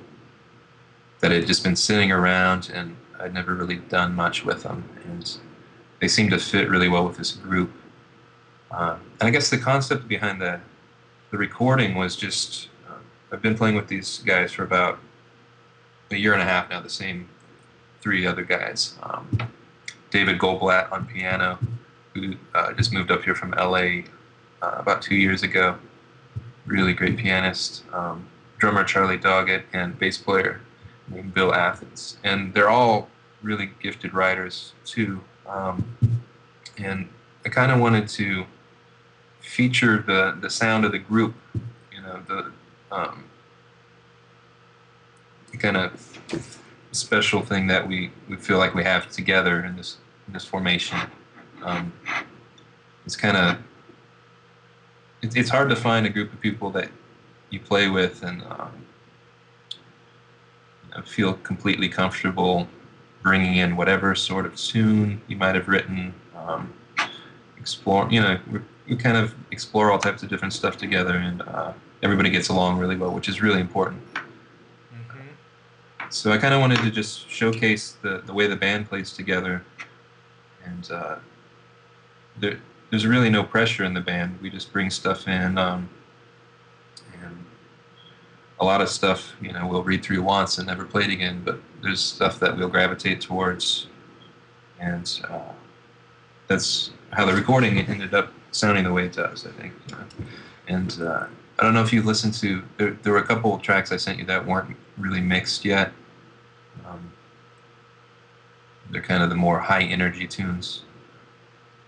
that 1.20 1.32
had 1.32 1.46
just 1.46 1.62
been 1.62 1.76
sitting 1.76 2.10
around 2.10 2.72
and 2.74 2.96
I'd 3.20 3.34
never 3.34 3.56
really 3.56 3.78
done 3.78 4.16
much 4.16 4.44
with 4.44 4.64
them. 4.64 4.84
And 5.06 5.38
they 6.00 6.08
seemed 6.08 6.32
to 6.32 6.40
fit 6.40 6.70
really 6.70 6.90
well 6.90 7.06
with 7.06 7.18
this 7.18 7.32
group. 7.32 7.72
Uh, 8.72 8.98
and 9.20 9.28
I 9.28 9.30
guess 9.30 9.50
the 9.50 9.58
concept 9.58 10.08
behind 10.08 10.42
the, 10.42 10.60
the 11.32 11.38
recording 11.38 11.96
was 11.96 12.16
just 12.16 12.70
uh, 12.90 12.96
I've 13.32 13.42
been 13.42 13.56
playing 13.56 13.76
with 13.76 13.88
these 13.88 14.20
guys 14.20 14.52
for 14.52 14.64
about 14.64 15.00
a 16.12 16.16
year 16.16 16.34
and 16.34 16.42
a 16.42 16.46
half 16.46 16.70
now, 16.70 16.82
the 16.82 16.90
same 16.90 17.30
three 18.02 18.26
other 18.26 18.44
guys. 18.44 18.96
Um, 19.04 19.38
David 20.10 20.38
Goldblatt 20.38 20.92
on 20.92 21.06
piano, 21.06 21.58
who 22.14 22.36
uh, 22.54 22.74
just 22.74 22.94
moved 22.94 23.12
up 23.12 23.24
here 23.24 23.34
from 23.34 23.52
LA 23.52 24.02
uh, 24.62 24.76
about 24.78 25.02
two 25.02 25.16
years 25.16 25.42
ago. 25.44 25.78
Really 26.66 26.94
great 26.94 27.18
pianist. 27.18 27.84
Um, 27.92 28.28
drummer 28.58 28.84
Charlie 28.84 29.18
Doggett 29.18 29.64
and 29.74 29.98
bass 29.98 30.18
player 30.18 30.62
Bill 31.34 31.54
Athens. 31.54 32.18
And 32.24 32.54
they're 32.54 32.70
all 32.70 33.10
really 33.42 33.72
gifted 33.82 34.14
writers 34.14 34.74
too. 34.86 35.22
Um, 35.48 35.98
and 36.78 37.10
I 37.46 37.50
kind 37.50 37.72
of 37.72 37.80
wanted 37.80 38.08
to 38.10 38.46
feature 39.42 40.02
the, 40.02 40.38
the 40.40 40.50
sound 40.50 40.86
of 40.86 40.92
the 40.92 41.00
group, 41.00 41.36
you 41.92 42.02
know, 42.02 42.22
the 42.28 42.52
um, 42.92 43.26
kind 45.64 45.78
of 45.78 46.20
special 46.92 47.42
thing 47.42 47.68
that 47.68 47.88
we, 47.88 48.12
we 48.28 48.36
feel 48.36 48.58
like 48.58 48.76
we 48.76 48.84
have 48.84 49.10
together 49.10 49.64
in 49.64 49.78
this 49.78 49.98
in 50.28 50.34
this 50.34 50.46
formation. 50.46 50.98
Um, 51.64 51.94
it's 53.06 53.16
kind 53.16 53.38
of 53.38 53.58
it, 55.22 55.36
it's 55.38 55.50
hard 55.50 55.70
to 55.70 55.76
find 55.76 56.06
a 56.06 56.10
group 56.10 56.34
of 56.34 56.42
people 56.42 56.70
that 56.72 56.90
you 57.50 57.60
play 57.60 57.90
with 57.90 58.24
and 58.24 58.44
um, 58.44 58.86
feel 61.02 61.34
completely 61.36 61.90
comfortable 61.90 62.68
bringing 63.24 63.56
in 63.56 63.76
whatever 63.76 64.14
sort 64.14 64.46
of 64.46 64.56
tune 64.56 65.22
you 65.28 65.38
might 65.38 65.56
have 65.56 65.68
written. 65.68 66.14
Um, 66.36 66.74
explore, 67.58 68.08
you 68.12 68.22
know, 68.22 68.38
we, 68.52 68.60
we 68.90 68.96
kind 68.98 69.16
of 69.16 69.34
explore 69.52 69.92
all 69.92 69.98
types 69.98 70.22
of 70.24 70.30
different 70.30 70.54
stuff 70.54 70.78
together, 70.78 71.16
and 71.16 71.42
uh, 71.44 71.72
everybody 72.04 72.30
gets 72.30 72.50
along 72.50 72.78
really 72.78 72.98
well, 72.98 73.12
which 73.12 73.30
is 73.30 73.42
really 73.42 73.62
important. 73.62 74.04
Mm-hmm. 74.14 75.20
So 76.10 76.32
I 76.32 76.38
kind 76.38 76.54
of 76.54 76.60
wanted 76.60 76.80
to 76.80 76.92
just 76.92 77.30
showcase 77.30 77.96
the, 78.02 78.22
the 78.26 78.34
way 78.34 78.48
the 78.48 78.58
band 78.58 78.90
plays 78.90 79.14
together, 79.14 79.64
and 80.66 80.92
uh, 80.92 81.16
there, 82.38 82.60
there's 82.90 83.08
really 83.08 83.30
no 83.30 83.44
pressure 83.44 83.86
in 83.86 83.94
the 83.94 84.02
band. 84.02 84.38
We 84.42 84.50
just 84.50 84.74
bring 84.74 84.90
stuff 84.90 85.28
in, 85.30 85.58
um, 85.58 85.90
a 88.64 88.66
lot 88.66 88.82
of 88.82 88.88
stuff, 88.88 89.34
you 89.42 89.52
know, 89.52 89.68
we'll 89.68 89.84
read 89.84 90.02
through 90.04 90.24
once 90.24 90.58
and 90.58 90.68
never 90.68 90.86
play 90.86 91.04
it 91.04 91.10
again. 91.10 91.42
But 91.44 91.60
there's 91.82 92.00
stuff 92.00 92.40
that 92.40 92.56
we'll 92.58 92.70
gravitate 92.70 93.20
towards, 93.20 93.88
and 94.80 95.22
uh, 95.30 95.52
that's 96.48 96.92
how 97.12 97.26
the 97.26 97.34
recording 97.34 97.78
ended 97.78 98.14
up 98.14 98.32
sounding 98.52 98.86
the 98.86 98.94
way 98.94 99.06
it 99.06 99.14
does. 99.14 99.46
I 99.46 99.52
think, 99.52 99.74
you 99.88 99.96
know? 99.96 100.04
and 100.70 101.02
uh, 101.02 101.26
I 101.60 101.64
don't 101.64 101.74
know 101.74 101.84
if 101.84 101.92
you 101.92 102.02
listened 102.02 102.36
to. 102.36 102.64
There, 102.78 102.92
there 103.04 103.12
were 103.12 103.20
a 103.20 103.28
couple 103.28 103.54
of 103.54 103.62
tracks 103.62 103.92
I 103.92 103.98
sent 103.98 104.18
you 104.18 104.26
that 104.26 104.46
weren't 104.46 104.78
really 104.98 105.22
mixed 105.22 105.66
yet. 105.66 105.92
Um, 106.88 107.12
they're 108.92 109.02
kind 109.02 109.24
of 109.24 109.30
the 109.30 109.36
more 109.36 109.60
high 109.60 109.84
energy 109.84 110.26
tunes. 110.26 110.84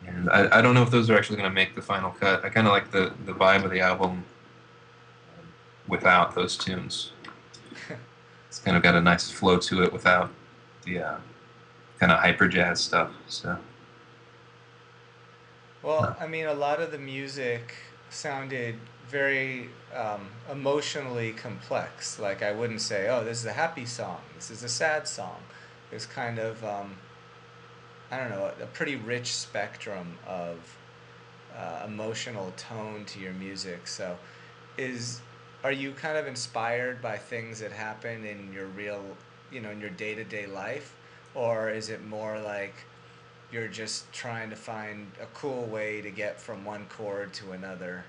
And 0.06 0.30
I, 0.30 0.60
I 0.60 0.62
don't 0.62 0.76
know 0.76 0.84
if 0.84 0.92
those 0.92 1.10
are 1.10 1.18
actually 1.18 1.38
going 1.38 1.50
to 1.50 1.56
make 1.56 1.74
the 1.74 1.82
final 1.82 2.12
cut. 2.12 2.44
I 2.44 2.50
kind 2.50 2.68
of 2.68 2.74
like 2.74 2.92
the, 2.92 3.14
the 3.26 3.34
vibe 3.34 3.64
of 3.64 3.72
the 3.72 3.80
album 3.80 4.12
um, 4.12 4.26
without 5.88 6.36
those 6.36 6.58
tunes. 6.58 7.12
It's 8.48 8.60
kind 8.64 8.78
of 8.78 8.84
got 8.84 8.96
a 8.96 9.02
nice 9.02 9.30
flow 9.30 9.58
to 9.58 9.84
it 9.84 9.92
without 9.92 10.32
the 10.86 11.00
uh, 11.00 11.18
kind 12.00 12.10
of 12.10 12.20
hyper 12.20 12.48
jazz 12.48 12.80
stuff. 12.80 13.12
So 13.28 13.58
Well, 15.84 16.16
I 16.20 16.28
mean, 16.28 16.46
a 16.46 16.54
lot 16.54 16.80
of 16.80 16.92
the 16.92 16.98
music 16.98 17.74
sounded 18.10 18.76
very 19.10 19.70
um, 19.94 20.30
emotionally 20.52 21.34
complex. 21.34 22.18
Like, 22.20 22.42
I 22.42 22.52
wouldn't 22.52 22.82
say, 22.82 23.10
oh, 23.10 23.24
this 23.24 23.40
is 23.40 23.46
a 23.46 23.54
happy 23.54 23.86
song, 23.86 24.22
this 24.36 24.50
is 24.50 24.64
a 24.64 24.70
sad 24.70 25.08
song. 25.08 25.42
It's 25.92 26.06
kind 26.06 26.40
of, 26.40 26.64
um, 26.64 26.96
I 28.10 28.18
don't 28.18 28.30
know, 28.30 28.52
a 28.62 28.66
pretty 28.68 28.96
rich 28.96 29.36
spectrum 29.36 30.18
of 30.28 30.78
uh, 31.56 31.84
emotional 31.86 32.52
tone 32.58 33.06
to 33.06 33.20
your 33.20 33.34
music. 33.34 33.88
So, 33.88 34.18
is 34.78 35.22
are 35.66 35.72
you 35.72 35.92
kind 35.94 36.16
of 36.16 36.28
inspired 36.28 37.02
by 37.02 37.18
things 37.18 37.60
that 37.60 37.72
happen 37.72 38.24
in 38.24 38.54
your 38.54 38.68
real, 38.68 39.04
you 39.52 39.60
know, 39.60 39.72
in 39.72 39.82
your 39.82 39.90
day 39.90 40.14
to 40.14 40.24
day 40.24 40.46
life, 40.46 40.96
or 41.34 41.72
is 41.72 41.90
it 41.90 42.06
more 42.06 42.40
like 42.40 42.76
you're 43.52 43.68
just 43.68 44.14
trying 44.14 44.52
to 44.52 44.56
find 44.56 45.12
a 45.20 45.26
cool 45.34 45.66
way 45.66 46.02
to 46.02 46.12
get 46.12 46.40
from 46.40 46.64
one 46.64 46.86
chord 46.86 47.34
to 47.34 47.54
another, 47.54 48.04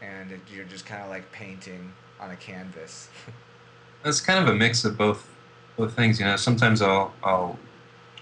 and 0.00 0.40
you're 0.50 0.64
just 0.64 0.86
kind 0.86 1.02
of 1.02 1.10
like 1.10 1.30
painting 1.32 1.92
on 2.18 2.30
a 2.30 2.36
canvas? 2.36 3.10
it's 4.06 4.22
kind 4.22 4.38
of 4.38 4.48
a 4.48 4.56
mix 4.56 4.86
of 4.86 4.96
both 4.96 5.28
both 5.76 5.92
things. 5.92 6.18
You 6.18 6.24
know, 6.24 6.36
sometimes 6.36 6.80
I'll 6.80 7.12
I'll 7.22 7.58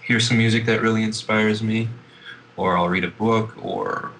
hear 0.03 0.19
some 0.19 0.37
music 0.37 0.65
that 0.65 0.81
really 0.81 1.03
inspires 1.03 1.63
me, 1.63 1.87
or 2.57 2.77
I'll 2.77 2.89
read 2.89 3.05
a 3.05 3.11
book, 3.11 3.55
or 3.63 4.11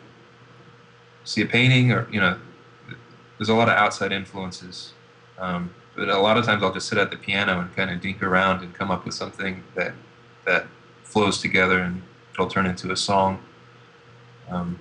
see 1.25 1.41
a 1.41 1.45
painting, 1.45 1.91
or 1.91 2.07
you 2.09 2.21
know, 2.21 2.39
there's 3.37 3.49
a 3.49 3.53
lot 3.53 3.67
of 3.67 3.75
outside 3.75 4.11
influences. 4.11 4.93
Um, 5.37 5.73
but 5.95 6.09
a 6.09 6.17
lot 6.17 6.37
of 6.37 6.45
times 6.45 6.63
I'll 6.63 6.73
just 6.73 6.87
sit 6.87 6.97
at 6.97 7.11
the 7.11 7.17
piano 7.17 7.59
and 7.59 7.75
kind 7.75 7.89
of 7.89 8.01
dink 8.01 8.21
around 8.21 8.63
and 8.63 8.73
come 8.73 8.91
up 8.91 9.05
with 9.05 9.13
something 9.13 9.63
that 9.75 9.93
that 10.45 10.67
flows 11.03 11.39
together 11.39 11.79
and 11.79 12.01
it'll 12.33 12.47
turn 12.47 12.65
into 12.65 12.91
a 12.91 12.97
song. 12.97 13.39
Um, 14.49 14.79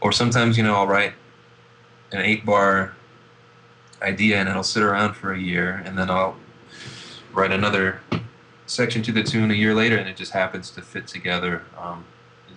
or 0.00 0.12
sometimes, 0.12 0.56
you 0.56 0.62
know, 0.62 0.74
I'll 0.74 0.86
write 0.86 1.12
an 2.12 2.20
eight 2.20 2.46
bar 2.46 2.94
idea 4.00 4.38
and 4.38 4.48
it'll 4.48 4.62
sit 4.62 4.82
around 4.82 5.14
for 5.14 5.32
a 5.32 5.38
year 5.38 5.82
and 5.84 5.98
then 5.98 6.10
I'll 6.10 6.36
write 7.32 7.50
another 7.50 8.00
section 8.66 9.02
to 9.02 9.12
the 9.12 9.22
tune 9.22 9.50
a 9.50 9.54
year 9.54 9.74
later 9.74 9.96
and 9.96 10.08
it 10.08 10.16
just 10.16 10.32
happens 10.32 10.70
to 10.70 10.82
fit 10.82 11.06
together. 11.06 11.62
Um, 11.76 12.04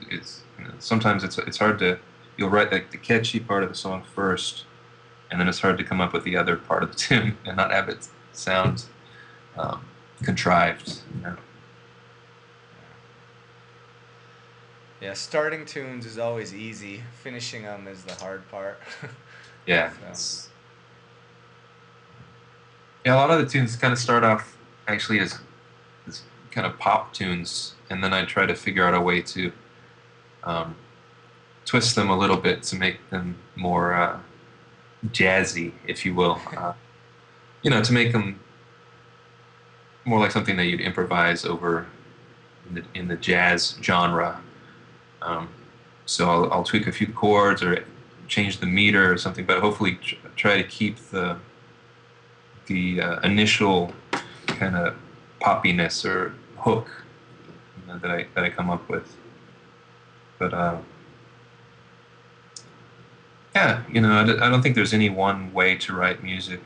it's 0.09 0.43
you 0.57 0.65
know, 0.65 0.73
sometimes 0.79 1.23
it's 1.23 1.37
it's 1.37 1.57
hard 1.57 1.79
to 1.79 1.99
you'll 2.37 2.49
write 2.49 2.71
like 2.71 2.91
the 2.91 2.97
catchy 2.97 3.39
part 3.39 3.63
of 3.63 3.69
the 3.69 3.75
song 3.75 4.03
first 4.15 4.65
and 5.31 5.39
then 5.39 5.48
it's 5.48 5.60
hard 5.60 5.77
to 5.77 5.84
come 5.84 6.01
up 6.01 6.13
with 6.13 6.24
the 6.24 6.36
other 6.38 6.55
part 6.55 6.84
of 6.84 6.89
the 6.89 6.96
tune 6.98 7.38
and 7.46 7.57
not 7.57 7.72
have 7.72 7.89
it 7.89 8.07
sound 8.34 8.86
um, 9.57 9.86
contrived. 10.24 11.01
You 11.15 11.22
know? 11.22 11.38
yeah, 15.01 15.13
starting 15.13 15.65
tunes 15.65 16.05
is 16.05 16.17
always 16.17 16.53
easy. 16.53 17.01
Finishing 17.22 17.63
them 17.63 17.88
is 17.88 18.03
the 18.03 18.13
hard 18.15 18.50
part. 18.50 18.79
Yeah. 19.65 19.91
So- 20.13 20.50
Yeah, 23.05 23.15
a 23.15 23.17
lot 23.17 23.31
of 23.31 23.39
the 23.39 23.46
tunes 23.46 23.75
kind 23.75 23.91
of 23.91 24.00
start 24.00 24.24
off 24.24 24.55
actually 24.88 25.19
as, 25.19 25.39
as 26.07 26.22
kind 26.51 26.65
of 26.65 26.79
pop 26.79 27.12
tunes, 27.13 27.75
and 27.89 28.01
then 28.01 28.13
I 28.13 28.24
try 28.24 28.46
to 28.46 28.55
figure 28.55 28.86
out 28.86 28.93
a 28.93 29.01
way 29.01 29.22
to 29.24 29.51
um, 30.46 30.74
twist 31.65 31.98
them 31.98 32.10
a 32.10 32.17
little 32.17 32.38
bit 32.38 32.63
to 32.63 32.77
make 32.77 33.10
them 33.10 33.38
more 33.57 33.93
uh, 33.93 34.19
jazzy, 35.07 35.73
if 35.85 36.05
you 36.05 36.13
will. 36.13 36.39
Uh, 36.55 36.73
you 37.61 37.69
know, 37.69 37.83
to 37.83 37.93
make 37.93 38.11
them 38.11 38.39
more 40.05 40.19
like 40.19 40.31
something 40.31 40.55
that 40.57 40.65
you'd 40.65 40.81
improvise 40.81 41.45
over 41.45 41.85
in 42.67 42.75
the, 42.75 42.83
in 42.93 43.07
the 43.07 43.15
jazz 43.15 43.77
genre. 43.81 44.41
Um, 45.21 45.49
so 46.05 46.29
I'll, 46.29 46.53
I'll 46.53 46.63
tweak 46.63 46.87
a 46.87 46.91
few 46.91 47.07
chords 47.07 47.61
or 47.61 47.83
change 48.27 48.59
the 48.59 48.65
meter 48.65 49.11
or 49.11 49.17
something, 49.17 49.45
but 49.45 49.59
hopefully 49.59 49.95
tr- 49.95 50.15
try 50.35 50.61
to 50.61 50.67
keep 50.67 50.97
the 51.11 51.37
the 52.67 52.99
uh, 52.99 53.19
initial 53.21 53.93
kind 54.47 54.75
of 54.75 54.93
poppiness 55.39 56.03
or 56.03 56.33
hook 56.57 57.05
you 57.79 57.87
know, 57.87 57.99
that 57.99 58.11
I 58.11 58.27
that 58.35 58.43
I 58.43 58.49
come 58.49 58.69
up 58.69 58.87
with. 58.89 59.15
But 60.39 60.53
uh, 60.53 60.77
yeah, 63.57 63.81
you 63.91 64.01
know, 64.01 64.13
I 64.39 64.49
don't 64.51 64.61
think 64.61 64.75
there's 64.75 64.93
any 64.93 65.09
one 65.09 65.51
way 65.51 65.75
to 65.77 65.95
write 65.95 66.21
music. 66.21 66.61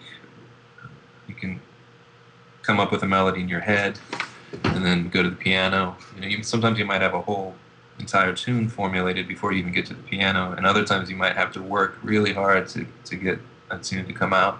You 1.25 1.33
can 1.33 1.61
come 2.63 2.81
up 2.81 2.91
with 2.91 3.01
a 3.03 3.07
melody 3.07 3.39
in 3.39 3.47
your 3.47 3.61
head 3.61 3.97
and 4.65 4.85
then 4.85 5.07
go 5.07 5.23
to 5.23 5.29
the 5.29 5.35
piano. 5.37 5.95
You 6.15 6.21
know, 6.21 6.27
you, 6.27 6.43
sometimes 6.43 6.77
you 6.77 6.83
might 6.83 7.01
have 7.01 7.13
a 7.13 7.21
whole 7.21 7.55
entire 7.97 8.33
tune 8.33 8.67
formulated 8.67 9.25
before 9.25 9.53
you 9.53 9.59
even 9.59 9.71
get 9.71 9.85
to 9.85 9.93
the 9.93 10.03
piano, 10.03 10.53
and 10.57 10.65
other 10.65 10.83
times 10.83 11.09
you 11.09 11.15
might 11.15 11.35
have 11.37 11.53
to 11.53 11.61
work 11.61 11.97
really 12.03 12.33
hard 12.33 12.67
to, 12.73 12.85
to 13.05 13.15
get 13.15 13.39
a 13.69 13.77
tune 13.77 14.05
to 14.07 14.13
come 14.13 14.33
out. 14.33 14.59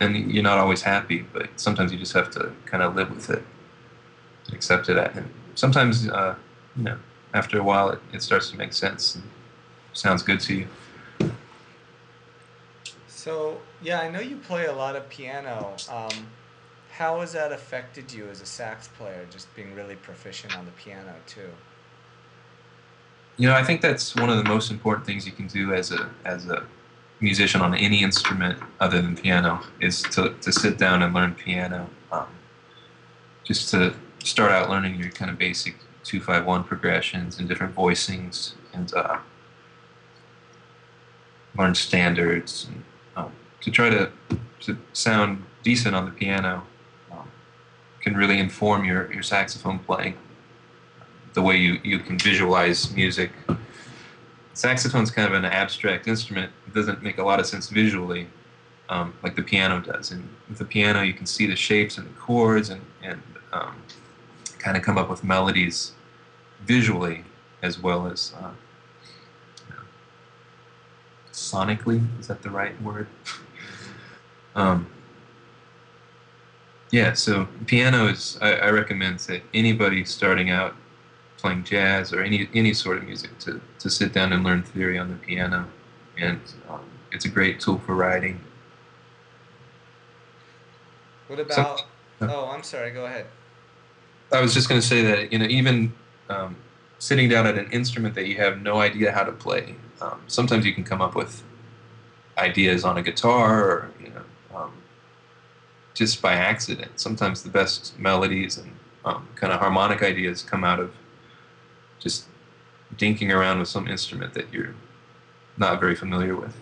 And 0.00 0.30
you're 0.30 0.42
not 0.42 0.58
always 0.58 0.82
happy, 0.82 1.24
but 1.32 1.48
sometimes 1.56 1.92
you 1.92 1.98
just 1.98 2.12
have 2.12 2.30
to 2.32 2.52
kind 2.66 2.82
of 2.82 2.94
live 2.94 3.08
with 3.08 3.30
it, 3.30 3.42
accept 4.52 4.90
it. 4.90 4.98
And 4.98 5.30
sometimes, 5.54 6.10
uh, 6.10 6.34
you 6.76 6.82
know, 6.82 6.98
after 7.32 7.58
a 7.58 7.62
while, 7.62 7.88
it, 7.88 8.00
it 8.12 8.20
starts 8.20 8.50
to 8.50 8.58
make 8.58 8.74
sense 8.74 9.14
and 9.14 9.24
sounds 9.96 10.22
good 10.22 10.40
to 10.40 10.54
you. 10.54 10.68
So 13.06 13.58
yeah, 13.82 14.00
I 14.00 14.10
know 14.10 14.20
you 14.20 14.36
play 14.36 14.66
a 14.66 14.72
lot 14.72 14.96
of 14.96 15.08
piano. 15.08 15.74
Um, 15.90 16.28
how 16.92 17.20
has 17.20 17.32
that 17.32 17.52
affected 17.52 18.12
you 18.12 18.28
as 18.28 18.40
a 18.40 18.46
sax 18.46 18.88
player, 18.88 19.26
just 19.30 19.54
being 19.54 19.74
really 19.74 19.96
proficient 19.96 20.56
on 20.56 20.64
the 20.64 20.70
piano 20.72 21.14
too? 21.26 21.50
You 23.36 23.48
know, 23.48 23.54
I 23.54 23.62
think 23.62 23.82
that's 23.82 24.14
one 24.14 24.30
of 24.30 24.38
the 24.38 24.44
most 24.44 24.70
important 24.70 25.06
things 25.06 25.26
you 25.26 25.32
can 25.32 25.46
do 25.46 25.74
as 25.74 25.92
a 25.92 26.08
as 26.24 26.46
a 26.48 26.64
musician 27.20 27.60
on 27.60 27.74
any 27.74 28.02
instrument 28.02 28.58
other 28.80 29.00
than 29.00 29.16
piano 29.16 29.60
is 29.80 30.02
to, 30.02 30.34
to 30.42 30.52
sit 30.52 30.76
down 30.78 31.02
and 31.02 31.14
learn 31.14 31.34
piano. 31.34 31.88
Um, 32.12 32.26
just 33.42 33.70
to 33.70 33.94
start 34.22 34.52
out 34.52 34.68
learning 34.68 34.98
your 35.00 35.10
kind 35.10 35.30
of 35.30 35.38
basic 35.38 35.76
two 36.04 36.20
five 36.20 36.46
one 36.46 36.64
progressions 36.64 37.38
and 37.38 37.48
different 37.48 37.74
voicings 37.74 38.52
and 38.72 38.92
uh, 38.94 39.18
learn 41.58 41.74
standards 41.74 42.68
and 42.68 42.84
um, 43.16 43.32
to 43.60 43.70
try 43.70 43.90
to 43.90 44.10
to 44.60 44.76
sound 44.92 45.44
decent 45.62 45.94
on 45.94 46.04
the 46.04 46.10
piano 46.10 46.62
um, 47.12 47.28
can 48.00 48.16
really 48.16 48.38
inform 48.38 48.84
your, 48.84 49.12
your 49.12 49.22
saxophone 49.22 49.78
playing 49.78 50.16
the 51.36 51.42
way 51.42 51.56
you, 51.56 51.78
you 51.84 51.98
can 51.98 52.18
visualize 52.18 52.90
music. 52.94 53.30
Saxophone's 54.54 55.10
kind 55.10 55.28
of 55.28 55.34
an 55.34 55.44
abstract 55.44 56.08
instrument. 56.08 56.50
It 56.66 56.72
doesn't 56.72 57.02
make 57.02 57.18
a 57.18 57.22
lot 57.22 57.38
of 57.38 57.46
sense 57.46 57.68
visually, 57.68 58.26
um, 58.88 59.12
like 59.22 59.36
the 59.36 59.42
piano 59.42 59.80
does. 59.80 60.12
And 60.12 60.26
with 60.48 60.56
the 60.56 60.64
piano, 60.64 61.02
you 61.02 61.12
can 61.12 61.26
see 61.26 61.46
the 61.46 61.54
shapes 61.54 61.98
and 61.98 62.06
the 62.06 62.18
chords 62.18 62.70
and, 62.70 62.80
and 63.02 63.20
um, 63.52 63.76
kind 64.58 64.78
of 64.78 64.82
come 64.82 64.96
up 64.96 65.10
with 65.10 65.22
melodies 65.22 65.92
visually 66.64 67.22
as 67.62 67.78
well 67.78 68.06
as 68.06 68.32
uh, 68.40 68.50
sonically. 71.36 72.04
Is 72.18 72.26
that 72.26 72.42
the 72.42 72.50
right 72.50 72.80
word? 72.82 73.06
um, 74.54 74.86
yeah, 76.90 77.12
so 77.12 77.46
piano 77.66 78.08
is, 78.08 78.38
I, 78.40 78.54
I 78.54 78.70
recommend 78.70 79.20
that 79.20 79.42
anybody 79.52 80.04
starting 80.04 80.50
out 80.50 80.74
playing 81.36 81.64
jazz 81.64 82.12
or 82.12 82.22
any 82.22 82.48
any 82.54 82.72
sort 82.72 82.96
of 82.96 83.04
music 83.04 83.38
to, 83.40 83.60
to 83.78 83.90
sit 83.90 84.12
down 84.12 84.32
and 84.32 84.42
learn 84.42 84.62
theory 84.62 84.98
on 84.98 85.10
the 85.10 85.16
piano, 85.16 85.68
and 86.18 86.40
um, 86.68 86.80
it's 87.12 87.24
a 87.24 87.28
great 87.28 87.60
tool 87.60 87.78
for 87.80 87.94
writing. 87.94 88.40
What 91.28 91.40
about? 91.40 91.84
oh, 92.22 92.50
I'm 92.50 92.62
sorry. 92.62 92.92
Go 92.92 93.04
ahead. 93.04 93.26
I 94.32 94.40
was 94.40 94.54
just 94.54 94.68
going 94.68 94.80
to 94.80 94.86
say 94.86 95.02
that 95.02 95.32
you 95.32 95.38
know 95.38 95.46
even 95.46 95.92
um, 96.30 96.56
sitting 96.98 97.28
down 97.28 97.46
at 97.46 97.58
an 97.58 97.70
instrument 97.72 98.14
that 98.14 98.26
you 98.26 98.36
have 98.36 98.62
no 98.62 98.80
idea 98.80 99.12
how 99.12 99.24
to 99.24 99.32
play, 99.32 99.74
um, 100.00 100.20
sometimes 100.26 100.66
you 100.66 100.74
can 100.74 100.84
come 100.84 101.00
up 101.00 101.14
with 101.14 101.42
ideas 102.38 102.84
on 102.84 102.98
a 102.98 103.02
guitar 103.02 103.64
or 103.64 103.90
you 104.00 104.10
know 104.10 104.56
um, 104.56 104.72
just 105.94 106.20
by 106.20 106.32
accident. 106.32 106.92
Sometimes 107.00 107.42
the 107.42 107.50
best 107.50 107.98
melodies 107.98 108.58
and 108.58 108.70
um, 109.04 109.28
kind 109.34 109.52
of 109.52 109.60
harmonic 109.60 110.02
ideas 110.02 110.42
come 110.42 110.64
out 110.64 110.80
of 110.80 110.92
just 111.98 112.26
dinking 112.96 113.34
around 113.34 113.58
with 113.58 113.68
some 113.68 113.88
instrument 113.88 114.34
that 114.34 114.52
you're 114.52 114.74
not 115.56 115.80
very 115.80 115.94
familiar 115.94 116.36
with. 116.36 116.54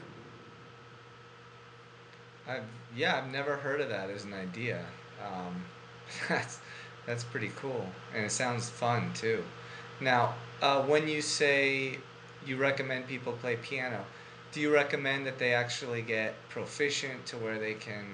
I've 2.47 2.63
yeah, 2.97 3.17
I've 3.17 3.33
never 3.33 3.57
heard 3.57 3.81
of 3.81 3.89
that 3.89 4.11
as 4.11 4.25
an 4.25 4.33
idea. 4.33 4.85
Um, 5.25 5.65
that's 6.29 6.61
that's 7.07 7.25
pretty 7.25 7.51
cool, 7.57 7.87
and 8.15 8.25
it 8.25 8.31
sounds 8.31 8.69
fun 8.71 9.13
too. 9.15 9.45
Now, 10.01 10.35
uh, 10.63 10.83
when 10.83 11.09
you 11.09 11.23
say 11.23 11.99
you 12.47 12.57
recommend 12.57 13.07
people 13.07 13.33
play 13.33 13.57
piano, 13.57 14.05
do 14.53 14.61
you 14.61 14.73
recommend 14.73 15.27
that 15.27 15.39
they 15.39 15.53
actually 15.53 16.03
get 16.03 16.35
proficient 16.49 17.27
to 17.27 17.37
where 17.37 17.59
they 17.59 17.75
can, 17.75 18.05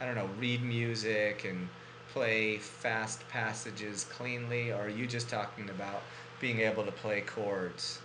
I 0.00 0.06
don't 0.06 0.14
know, 0.14 0.28
read 0.38 0.62
music 0.62 1.46
and 1.48 1.68
play 2.12 2.58
fast 2.58 3.26
passages 3.28 4.04
cleanly, 4.04 4.72
or 4.72 4.82
are 4.82 4.88
you 4.88 5.06
just 5.06 5.28
talking 5.28 5.70
about 5.70 6.02
being 6.40 6.60
able 6.60 6.84
to 6.84 6.92
play 6.92 7.20
chords? 7.22 8.00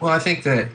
Well, 0.00 0.12
I 0.12 0.18
think 0.18 0.42
that 0.44 0.68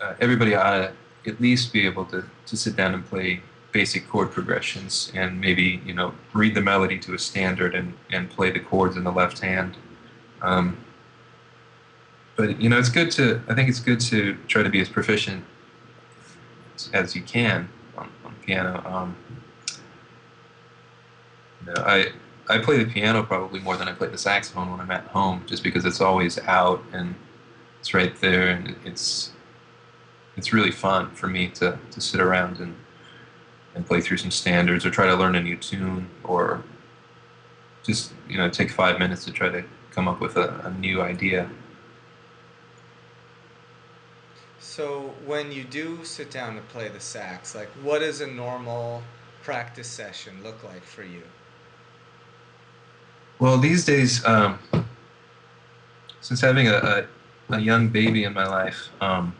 uh, 0.00 0.14
everybody 0.20 0.54
ought 0.54 0.78
to 0.78 0.92
at 1.26 1.40
least 1.40 1.72
be 1.72 1.86
able 1.86 2.04
to, 2.06 2.24
to 2.46 2.56
sit 2.56 2.76
down 2.76 2.94
and 2.94 3.04
play 3.04 3.40
basic 3.72 4.08
chord 4.08 4.30
progressions 4.30 5.10
and 5.14 5.40
maybe, 5.40 5.80
you 5.84 5.94
know, 5.94 6.14
read 6.32 6.54
the 6.54 6.60
melody 6.60 6.98
to 6.98 7.14
a 7.14 7.18
standard 7.18 7.74
and, 7.74 7.94
and 8.10 8.30
play 8.30 8.50
the 8.50 8.60
chords 8.60 8.96
in 8.96 9.04
the 9.04 9.12
left 9.12 9.40
hand. 9.40 9.76
Um, 10.42 10.76
but, 12.42 12.60
you 12.60 12.68
know, 12.68 12.76
it's 12.76 12.88
good 12.88 13.12
to, 13.12 13.40
I 13.48 13.54
think 13.54 13.68
it's 13.68 13.78
good 13.78 14.00
to 14.00 14.36
try 14.48 14.64
to 14.64 14.68
be 14.68 14.80
as 14.80 14.88
proficient 14.88 15.44
as, 16.92 17.14
you 17.14 17.22
can 17.22 17.68
on, 17.96 18.10
on 18.24 18.34
piano. 18.44 18.82
Um, 18.84 19.16
you 21.60 21.72
know, 21.72 21.82
I, 21.86 22.08
I 22.48 22.58
play 22.58 22.82
the 22.82 22.90
piano 22.90 23.22
probably 23.22 23.60
more 23.60 23.76
than 23.76 23.86
I 23.86 23.92
play 23.92 24.08
the 24.08 24.18
saxophone 24.18 24.72
when 24.72 24.80
I'm 24.80 24.90
at 24.90 25.06
home, 25.06 25.44
just 25.46 25.62
because 25.62 25.84
it's 25.84 26.00
always 26.00 26.36
out 26.40 26.82
and 26.92 27.14
it's 27.78 27.94
right 27.94 28.20
there, 28.20 28.48
and 28.48 28.74
it's 28.84 29.30
it's 30.36 30.52
really 30.52 30.72
fun 30.72 31.12
for 31.12 31.28
me 31.28 31.46
to, 31.50 31.78
to 31.92 32.00
sit 32.00 32.20
around 32.20 32.58
and 32.58 32.74
and 33.76 33.86
play 33.86 34.00
through 34.00 34.16
some 34.16 34.32
standards 34.32 34.84
or 34.84 34.90
try 34.90 35.06
to 35.06 35.14
learn 35.14 35.36
a 35.36 35.40
new 35.40 35.56
tune 35.56 36.10
or 36.24 36.64
just 37.84 38.12
you 38.28 38.36
know 38.36 38.50
take 38.50 38.70
five 38.72 38.98
minutes 38.98 39.24
to 39.26 39.30
try 39.30 39.48
to 39.48 39.62
come 39.92 40.08
up 40.08 40.20
with 40.20 40.36
a, 40.36 40.60
a 40.64 40.70
new 40.80 41.00
idea. 41.00 41.48
So 44.72 45.12
when 45.26 45.52
you 45.52 45.64
do 45.64 46.02
sit 46.02 46.30
down 46.30 46.54
to 46.54 46.62
play 46.62 46.88
the 46.88 46.98
sax, 46.98 47.54
like 47.54 47.68
what 47.82 47.98
does 47.98 48.22
a 48.22 48.26
normal 48.26 49.02
practice 49.42 49.86
session 49.86 50.42
look 50.42 50.64
like 50.64 50.82
for 50.82 51.02
you? 51.02 51.24
Well, 53.38 53.58
these 53.58 53.84
days, 53.84 54.24
um, 54.24 54.58
since 56.22 56.40
having 56.40 56.68
a, 56.68 57.06
a, 57.50 57.54
a, 57.54 57.60
young 57.60 57.88
baby 57.88 58.24
in 58.24 58.32
my 58.32 58.46
life, 58.46 58.88
um, 59.02 59.36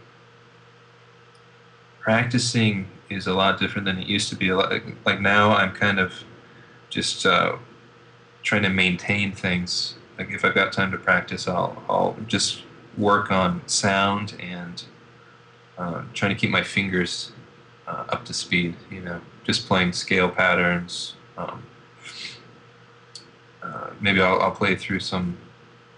practicing 2.01 2.87
is 3.09 3.27
a 3.27 3.33
lot 3.33 3.59
different 3.59 3.87
than 3.87 3.97
it 3.97 4.07
used 4.07 4.29
to 4.29 4.37
be. 4.37 4.53
Like, 4.53 4.85
like 5.07 5.23
now, 5.23 5.53
I'm 5.53 5.73
kind 5.73 5.99
of 5.99 6.13
just 6.91 7.25
uh, 7.25 7.57
trying 8.43 8.65
to 8.65 8.69
maintain 8.69 9.33
things. 9.33 9.95
Like 10.19 10.29
if 10.31 10.45
I've 10.45 10.55
got 10.55 10.75
time 10.75 10.91
to 10.91 10.99
practice, 10.99 11.49
I'll 11.49 11.83
I'll 11.89 12.19
just 12.27 12.65
work 12.99 13.33
on 13.33 13.67
sound 13.67 14.35
and 14.39 14.85
uh, 15.79 16.03
trying 16.15 16.35
to 16.35 16.41
keep 16.41 16.51
my 16.51 16.63
fingers 16.63 17.33
uh, 17.87 18.05
up 18.09 18.25
to 18.27 18.33
speed. 18.33 18.77
You 18.91 19.01
know, 19.01 19.21
just 19.45 19.67
playing 19.67 19.93
scale 19.93 20.29
patterns. 20.29 21.15
Um, 21.37 21.63
uh, 23.63 23.91
maybe 24.01 24.21
I'll, 24.21 24.41
I'll 24.41 24.51
play 24.51 24.75
through 24.77 25.01
some 25.01 25.37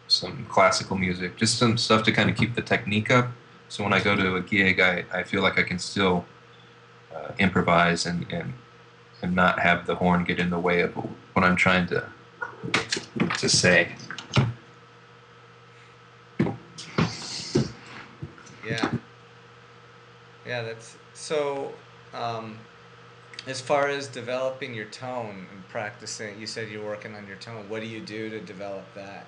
some 0.06 0.46
classical 0.48 0.96
music, 0.96 1.37
just 1.37 1.58
some 1.58 1.76
stuff 1.76 2.04
to 2.04 2.12
kind 2.12 2.30
of 2.30 2.37
keep 2.37 2.54
the 2.54 2.62
technique 2.62 3.10
up. 3.10 3.28
So 3.68 3.82
when 3.82 3.92
I 3.92 4.00
go 4.00 4.14
to 4.14 4.37
a 4.37 4.40
gig, 4.40 4.78
I, 4.78 5.04
I 5.12 5.22
feel 5.22 5.42
like 5.42 5.58
I 5.58 5.62
can 5.62 5.78
still 5.78 6.24
uh, 7.14 7.32
improvise 7.38 8.06
and, 8.06 8.30
and 8.30 8.52
and 9.22 9.34
not 9.34 9.58
have 9.58 9.87
the 9.87 9.94
horn 9.94 10.24
get 10.24 10.38
in 10.38 10.50
the 10.50 10.58
way 10.58 10.82
of 10.82 10.92
what 10.94 11.44
I'm 11.44 11.56
trying 11.56 11.87
to 11.88 12.04
to 13.38 13.48
say. 13.48 13.92
Yeah. 20.46 20.62
That's 20.62 20.96
so. 21.14 21.72
Um, 22.12 22.59
as 23.46 23.61
far 23.61 23.88
as 23.88 24.09
developing 24.09 24.72
your 24.74 24.87
tone 24.87 25.46
and 25.52 25.68
practicing, 25.68 26.40
you 26.40 26.46
said 26.46 26.70
you're 26.70 26.85
working 26.85 27.14
on 27.14 27.26
your 27.26 27.37
tone. 27.37 27.68
What 27.68 27.83
do 27.83 27.87
you 27.87 28.00
do 28.00 28.30
to 28.30 28.40
develop 28.40 28.85
that? 28.94 29.26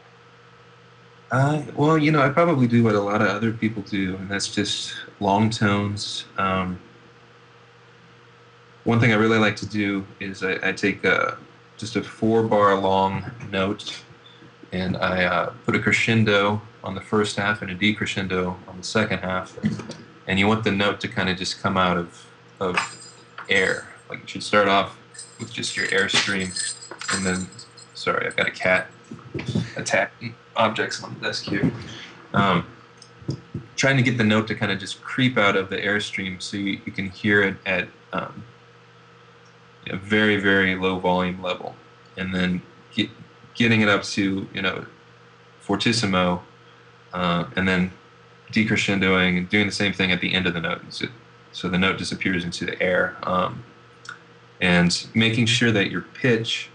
Uh, 1.31 1.63
well, 1.75 1.99
you 1.99 2.13
know, 2.13 2.23
I 2.23 2.29
probably 2.29 2.67
do 2.67 2.85
what 2.85 2.95
a 2.95 3.01
lot 3.01 3.21
of 3.21 3.29
other 3.29 3.53
people 3.53 3.83
do, 3.83 4.17
and 4.17 4.29
that's 4.29 4.49
just 4.49 4.95
long 5.21 5.51
tones. 5.51 6.25
Um, 6.39 6.79
one 8.85 9.01
thing 9.01 9.13
I 9.13 9.17
really 9.17 9.39
like 9.39 9.57
to 9.57 9.67
do 9.67 10.07
is 10.21 10.45
I, 10.45 10.69
I 10.69 10.73
take 10.73 11.05
a, 11.05 11.37
just 11.77 11.97
a 11.97 12.03
four 12.03 12.45
bar 12.45 12.79
long 12.79 13.29
note 13.51 14.01
and 14.73 14.97
I 14.97 15.25
uh, 15.25 15.53
put 15.65 15.75
a 15.75 15.81
crescendo 15.81 16.63
on 16.85 16.95
the 16.95 17.01
first 17.01 17.37
half 17.37 17.63
and 17.63 17.71
a 17.71 17.75
decrescendo 17.75 18.55
on 18.69 18.77
the 18.77 18.85
second 18.85 19.19
half. 19.19 19.57
And 20.27 20.39
you 20.39 20.47
want 20.47 20.65
the 20.65 20.73
note 20.73 21.01
to 21.01 21.09
kind 21.09 21.29
of 21.29 21.37
just 21.37 21.63
come 21.63 21.77
out 21.77 21.97
of, 21.97 22.27
of 22.61 22.77
air. 23.49 23.89
Like 24.09 24.23
it 24.23 24.29
should 24.29 24.43
start 24.43 24.69
off 24.69 24.97
with 25.39 25.53
just 25.53 25.77
your 25.77 25.87
airstream, 25.89 26.51
and 27.15 27.27
then, 27.27 27.49
sorry, 27.95 28.27
I've 28.27 28.37
got 28.37 28.49
a 28.49 28.51
cat 28.51 28.89
attacking 29.77 30.35
objects 30.57 31.03
on 31.03 31.15
the 31.15 31.21
desk 31.21 31.45
here. 31.45 31.71
Um, 32.33 32.67
trying 33.77 33.97
to 33.97 34.03
get 34.03 34.17
the 34.17 34.25
note 34.25 34.49
to 34.49 34.55
kind 34.55 34.73
of 34.73 34.79
just 34.79 35.03
creep 35.03 35.37
out 35.37 35.57
of 35.57 35.69
the 35.69 35.77
airstream 35.77 36.41
so 36.41 36.57
you, 36.57 36.81
you 36.85 36.93
can 36.93 37.11
hear 37.11 37.43
it 37.43 37.57
at 37.67 37.89
um, 38.13 38.45
a 39.89 39.97
very, 39.97 40.39
very 40.39 40.75
low 40.75 40.99
volume 40.99 41.43
level. 41.43 41.77
And 42.17 42.35
then 42.35 42.63
get, 42.95 43.11
getting 43.55 43.83
it 43.83 43.89
up 43.89 44.03
to, 44.05 44.49
you 44.55 44.63
know, 44.63 44.87
fortissimo, 45.61 46.43
uh, 47.13 47.45
and 47.57 47.69
then 47.69 47.93
decrescendoing 48.53 49.39
and 49.39 49.49
doing 49.49 49.67
the 49.67 49.73
same 49.73 49.93
thing 49.93 50.13
at 50.13 50.21
the 50.21 50.33
end 50.35 50.47
of 50.47 50.55
the 50.55 50.61
note. 50.61 50.83
So, 51.53 51.69
the 51.69 51.79
note 51.79 51.99
disappears 51.99 52.45
into 52.45 52.67
the 52.67 52.81
air. 52.83 53.17
Um, 53.23 53.65
and 54.61 55.07
making 55.15 55.47
sure 55.47 55.71
that 55.73 55.91
your 55.91 56.03
pitch 56.03 56.71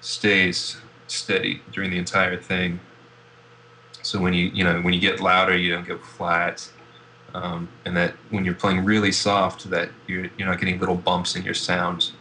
stays 0.00 0.78
steady 1.06 1.62
during 1.72 1.90
the 1.90 1.98
entire 1.98 2.36
thing. 2.36 2.80
So 4.02 4.20
when 4.20 4.32
you 4.32 4.46
you 4.46 4.64
know 4.64 4.80
when 4.80 4.94
you 4.94 5.00
get 5.00 5.20
louder, 5.20 5.56
you 5.56 5.72
don't 5.72 5.86
go 5.86 5.98
flat, 5.98 6.70
um, 7.34 7.68
and 7.84 7.96
that 7.96 8.14
when 8.30 8.44
you're 8.44 8.54
playing 8.54 8.84
really 8.84 9.12
soft, 9.12 9.68
that 9.70 9.90
you're 10.06 10.28
you're 10.38 10.48
not 10.48 10.58
getting 10.58 10.78
little 10.78 10.94
bumps 10.94 11.36
in 11.36 11.42
your 11.42 11.54
sound. 11.54 12.12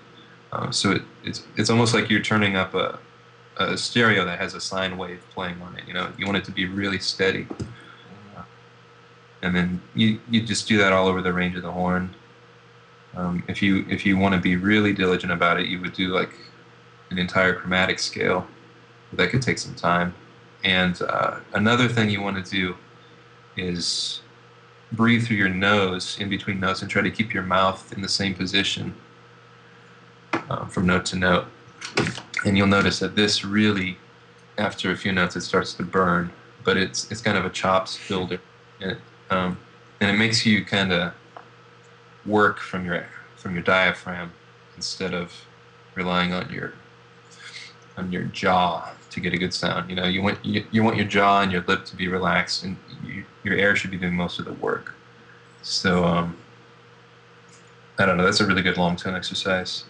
Uh, 0.52 0.72
so 0.72 0.92
it, 0.92 1.02
it's 1.24 1.44
it's 1.56 1.70
almost 1.70 1.94
like 1.94 2.10
you're 2.10 2.22
turning 2.22 2.56
up 2.56 2.74
a, 2.74 3.00
a 3.58 3.78
stereo 3.78 4.26
that 4.26 4.40
has 4.40 4.54
a 4.54 4.62
sine 4.62 4.98
wave 4.98 5.22
playing 5.34 5.62
on 5.62 5.78
it. 5.78 5.84
You 5.88 5.94
know, 5.94 6.12
you 6.18 6.26
want 6.26 6.38
it 6.38 6.46
to 6.46 6.52
be 6.52 6.66
really 6.66 7.00
steady, 7.00 7.48
and 9.48 9.56
then 9.56 9.82
you 9.96 10.20
you 10.30 10.42
just 10.42 10.68
do 10.68 10.78
that 10.78 10.92
all 10.92 11.08
over 11.08 11.22
the 11.22 11.32
range 11.32 11.56
of 11.56 11.64
the 11.64 11.72
horn. 11.72 12.14
Um, 13.16 13.44
if 13.48 13.62
you 13.62 13.86
if 13.90 14.06
you 14.06 14.18
want 14.18 14.36
to 14.36 14.42
be 14.42 14.58
really 14.58 14.92
diligent 14.92 15.32
about 15.32 15.58
it, 15.58 15.68
you 15.68 15.80
would 15.80 15.94
do 15.94 16.10
like 16.10 16.34
an 17.12 17.18
entire 17.18 17.54
chromatic 17.54 17.98
scale. 17.98 18.46
That 19.14 19.30
could 19.30 19.42
take 19.42 19.58
some 19.58 19.74
time. 19.74 20.14
And 20.66 21.02
uh, 21.02 21.40
another 21.54 21.88
thing 21.88 22.10
you 22.10 22.22
want 22.22 22.44
to 22.44 22.52
do 22.52 22.76
is 23.56 24.22
breathe 24.92 25.26
through 25.26 25.38
your 25.38 25.50
nose 25.50 26.18
in 26.20 26.28
between 26.30 26.60
notes 26.60 26.82
and 26.82 26.92
try 26.92 27.02
to 27.02 27.12
keep 27.12 27.34
your 27.34 27.44
mouth 27.44 27.94
in 27.94 28.02
the 28.02 28.10
same 28.10 28.34
position 28.34 28.94
um, 30.50 30.68
from 30.70 30.86
note 30.86 31.06
to 31.06 31.16
note. 31.16 31.46
And 32.46 32.58
you'll 32.58 32.68
notice 32.68 33.00
that 33.00 33.16
this 33.16 33.46
really, 33.46 33.98
after 34.58 34.92
a 34.92 34.98
few 34.98 35.14
notes, 35.14 35.38
it 35.38 35.42
starts 35.42 35.74
to 35.76 35.84
burn, 35.84 36.32
but 36.66 36.76
it's 36.76 37.10
it's 37.10 37.22
kind 37.22 37.38
of 37.38 37.46
a 37.46 37.50
chops 37.50 37.98
builder, 38.10 38.42
and 38.82 38.92
it, 38.92 38.98
um, 39.30 39.58
and 40.00 40.10
it 40.10 40.18
makes 40.18 40.46
you 40.46 40.64
kind 40.64 40.92
of 40.92 41.14
work 42.26 42.60
from 42.60 42.86
your 42.86 43.06
from 43.36 43.54
your 43.54 43.64
diaphragm 43.64 44.32
instead 44.76 45.14
of 45.14 45.46
relying 45.96 46.34
on 46.34 46.50
your 46.52 46.74
on 47.98 48.12
your 48.12 48.24
jaw 48.24 48.92
to 49.10 49.20
get 49.20 49.34
a 49.34 49.38
good 49.38 49.54
sound. 49.54 49.90
You 49.90 49.96
know, 49.96 50.06
you 50.06 50.22
want 50.22 50.44
you, 50.46 50.66
you 50.72 50.84
want 50.84 50.98
your 50.98 51.06
jaw 51.06 51.42
and 51.42 51.52
your 51.52 51.62
lip 51.62 51.86
to 51.86 51.96
be 51.96 52.08
relaxed, 52.08 52.64
and 52.64 52.78
you, 53.04 53.26
your 53.44 53.56
air 53.56 53.76
should 53.76 53.92
be 53.92 53.98
doing 53.98 54.14
most 54.14 54.40
of 54.40 54.46
the 54.46 54.54
work. 54.54 54.94
So 55.64 56.06
um, 56.06 56.38
I 57.98 58.06
don't 58.06 58.18
know. 58.18 58.26
That's 58.26 58.40
a 58.40 58.46
really 58.46 58.62
good 58.62 58.78
long 58.78 58.96
tone 58.96 59.16
exercise, 59.16 59.86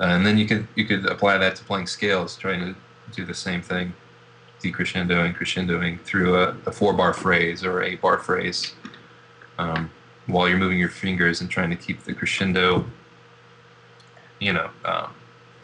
uh, 0.00 0.04
and 0.04 0.24
then 0.24 0.38
you 0.38 0.46
could 0.46 0.68
you 0.76 0.84
could 0.84 1.06
apply 1.06 1.38
that 1.38 1.56
to 1.56 1.64
playing 1.64 1.86
scales, 1.86 2.36
trying 2.36 2.60
to 2.60 2.76
do 3.12 3.24
the 3.24 3.34
same 3.34 3.62
thing, 3.62 3.92
decrescendoing, 4.64 5.36
crescendoing 5.36 6.00
through 6.00 6.36
a, 6.36 6.56
a 6.66 6.72
four 6.72 6.94
bar 6.94 7.12
phrase 7.12 7.62
or 7.64 7.82
eight 7.82 8.00
bar 8.00 8.18
phrase. 8.18 8.74
Um, 9.58 9.90
while 10.26 10.48
you're 10.48 10.58
moving 10.58 10.78
your 10.78 10.88
fingers 10.88 11.40
and 11.42 11.50
trying 11.50 11.70
to 11.70 11.76
keep 11.76 12.02
the 12.04 12.14
crescendo, 12.14 12.86
you 14.40 14.52
know, 14.52 14.70
um, 14.84 15.14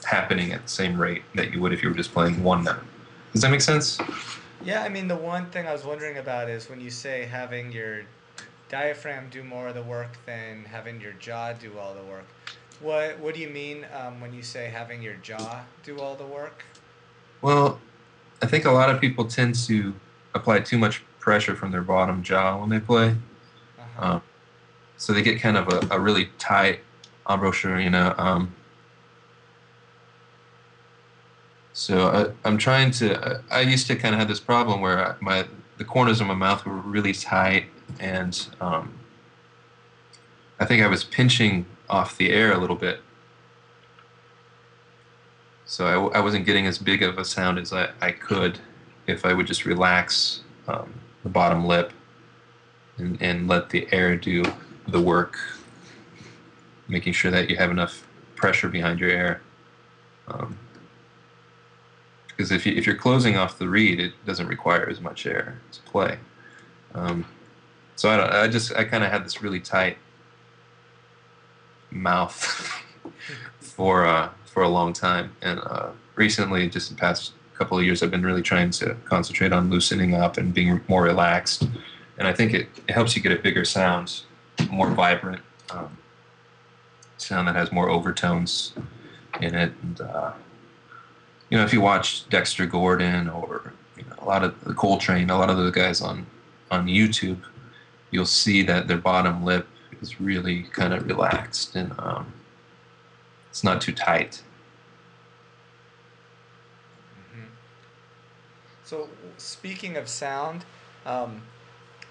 happening 0.04 0.52
at 0.52 0.62
the 0.62 0.68
same 0.68 1.00
rate 1.00 1.22
that 1.34 1.52
you 1.52 1.60
would 1.60 1.72
if 1.72 1.82
you 1.82 1.88
were 1.88 1.94
just 1.94 2.12
playing 2.12 2.42
one 2.42 2.64
note. 2.64 2.82
Does 3.32 3.42
that 3.42 3.50
make 3.50 3.60
sense? 3.62 3.98
Yeah, 4.62 4.82
I 4.82 4.88
mean, 4.88 5.08
the 5.08 5.16
one 5.16 5.46
thing 5.46 5.66
I 5.66 5.72
was 5.72 5.84
wondering 5.84 6.18
about 6.18 6.50
is 6.50 6.68
when 6.68 6.80
you 6.80 6.90
say 6.90 7.24
having 7.24 7.72
your 7.72 8.02
diaphragm 8.68 9.28
do 9.30 9.42
more 9.42 9.68
of 9.68 9.74
the 9.74 9.82
work 9.82 10.18
than 10.26 10.64
having 10.64 11.00
your 11.00 11.12
jaw 11.14 11.52
do 11.52 11.78
all 11.78 11.94
the 11.94 12.02
work. 12.02 12.26
What 12.80 13.18
What 13.18 13.34
do 13.34 13.40
you 13.40 13.48
mean 13.48 13.86
um, 13.94 14.20
when 14.20 14.32
you 14.32 14.42
say 14.42 14.68
having 14.68 15.02
your 15.02 15.14
jaw 15.14 15.62
do 15.82 15.98
all 16.00 16.14
the 16.14 16.26
work? 16.26 16.64
Well, 17.42 17.80
I 18.42 18.46
think 18.46 18.64
a 18.64 18.70
lot 18.70 18.90
of 18.90 19.00
people 19.00 19.26
tend 19.26 19.54
to 19.66 19.94
apply 20.34 20.60
too 20.60 20.78
much 20.78 21.02
pressure 21.18 21.54
from 21.54 21.70
their 21.70 21.82
bottom 21.82 22.22
jaw 22.22 22.58
when 22.58 22.70
they 22.70 22.80
play. 22.80 23.16
Uh-huh. 23.78 24.14
Um, 24.14 24.22
so 24.96 25.12
they 25.12 25.22
get 25.22 25.40
kind 25.40 25.56
of 25.56 25.68
a, 25.68 25.94
a 25.94 26.00
really 26.00 26.30
tight 26.38 26.80
embouchure, 27.28 27.80
you 27.80 27.90
know. 27.90 28.14
Um, 28.18 28.54
so 31.72 32.34
I, 32.44 32.48
am 32.48 32.58
trying 32.58 32.90
to. 32.92 33.42
I 33.50 33.60
used 33.60 33.86
to 33.86 33.96
kind 33.96 34.14
of 34.14 34.18
have 34.18 34.28
this 34.28 34.40
problem 34.40 34.80
where 34.80 35.16
my 35.20 35.46
the 35.78 35.84
corners 35.84 36.20
of 36.20 36.26
my 36.26 36.34
mouth 36.34 36.66
were 36.66 36.74
really 36.74 37.12
tight, 37.12 37.66
and 37.98 38.46
um, 38.60 38.98
I 40.58 40.66
think 40.66 40.82
I 40.82 40.86
was 40.86 41.04
pinching 41.04 41.64
off 41.88 42.16
the 42.16 42.30
air 42.30 42.52
a 42.52 42.58
little 42.58 42.76
bit. 42.76 43.00
So 45.70 45.86
I, 45.86 46.18
I 46.18 46.20
wasn't 46.20 46.46
getting 46.46 46.66
as 46.66 46.78
big 46.78 47.00
of 47.00 47.16
a 47.16 47.24
sound 47.24 47.56
as 47.56 47.72
I, 47.72 47.90
I 48.00 48.10
could 48.10 48.58
if 49.06 49.24
I 49.24 49.32
would 49.32 49.46
just 49.46 49.64
relax 49.64 50.40
um, 50.66 50.92
the 51.22 51.28
bottom 51.28 51.64
lip 51.64 51.92
and, 52.96 53.16
and 53.22 53.46
let 53.46 53.70
the 53.70 53.86
air 53.92 54.16
do 54.16 54.42
the 54.88 55.00
work, 55.00 55.38
making 56.88 57.12
sure 57.12 57.30
that 57.30 57.48
you 57.48 57.56
have 57.56 57.70
enough 57.70 58.04
pressure 58.34 58.68
behind 58.68 58.98
your 58.98 59.10
air. 59.10 59.42
Um, 60.26 60.58
because 62.26 62.50
if, 62.50 62.66
you, 62.66 62.74
if 62.74 62.84
you're 62.84 62.96
closing 62.96 63.36
off 63.36 63.56
the 63.56 63.68
reed, 63.68 64.00
it 64.00 64.12
doesn't 64.26 64.48
require 64.48 64.90
as 64.90 65.00
much 65.00 65.24
air 65.24 65.60
to 65.70 65.80
play. 65.82 66.18
Um, 66.96 67.24
so 67.94 68.08
I, 68.08 68.42
I 68.42 68.48
just 68.48 68.74
I 68.74 68.82
kind 68.82 69.04
of 69.04 69.12
had 69.12 69.24
this 69.24 69.40
really 69.40 69.60
tight 69.60 69.98
mouth 71.92 72.82
for 73.60 74.04
uh, 74.04 74.30
for 74.52 74.62
a 74.62 74.68
long 74.68 74.92
time, 74.92 75.34
and 75.42 75.60
uh, 75.60 75.90
recently, 76.16 76.68
just 76.68 76.90
the 76.90 76.96
past 76.96 77.32
couple 77.54 77.78
of 77.78 77.84
years, 77.84 78.02
I've 78.02 78.10
been 78.10 78.24
really 78.24 78.42
trying 78.42 78.70
to 78.72 78.96
concentrate 79.04 79.52
on 79.52 79.70
loosening 79.70 80.14
up 80.14 80.38
and 80.38 80.52
being 80.52 80.80
more 80.88 81.02
relaxed, 81.02 81.68
and 82.18 82.26
I 82.26 82.32
think 82.32 82.52
it, 82.52 82.68
it 82.88 82.92
helps 82.92 83.14
you 83.14 83.22
get 83.22 83.32
a 83.32 83.36
bigger 83.36 83.64
sound 83.64 84.22
more 84.70 84.90
vibrant 84.90 85.40
um, 85.70 85.96
sound 87.16 87.48
that 87.48 87.56
has 87.56 87.72
more 87.72 87.88
overtones 87.88 88.72
in 89.40 89.54
it. 89.54 89.72
And 89.82 90.00
uh, 90.00 90.32
you 91.48 91.58
know, 91.58 91.64
if 91.64 91.72
you 91.72 91.80
watch 91.80 92.28
Dexter 92.28 92.66
Gordon 92.66 93.28
or 93.28 93.72
you 93.96 94.04
know, 94.04 94.16
a 94.18 94.24
lot 94.24 94.44
of 94.44 94.62
the 94.64 94.74
Coltrane, 94.74 95.30
a 95.30 95.38
lot 95.38 95.50
of 95.50 95.56
those 95.56 95.72
guys 95.72 96.00
on 96.00 96.26
on 96.70 96.86
YouTube, 96.86 97.40
you'll 98.10 98.26
see 98.26 98.62
that 98.62 98.88
their 98.88 98.98
bottom 98.98 99.44
lip 99.44 99.66
is 100.00 100.20
really 100.20 100.62
kind 100.64 100.94
of 100.94 101.06
relaxed 101.06 101.76
and 101.76 101.92
um, 101.98 102.32
it's 103.50 103.64
not 103.64 103.80
too 103.80 103.92
tight. 103.92 104.42
Mm-hmm. 107.18 107.46
So, 108.84 109.08
speaking 109.36 109.96
of 109.96 110.08
sound, 110.08 110.64
um, 111.04 111.42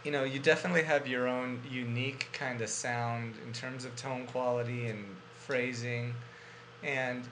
you 0.03 0.11
know, 0.11 0.23
you 0.23 0.39
definitely 0.39 0.83
have 0.83 1.07
your 1.07 1.27
own 1.27 1.61
unique 1.69 2.29
kind 2.33 2.61
of 2.61 2.69
sound 2.69 3.35
in 3.45 3.53
terms 3.53 3.85
of 3.85 3.95
tone 3.95 4.25
quality 4.27 4.87
and 4.87 5.03
phrasing. 5.35 6.13
And 6.83 7.23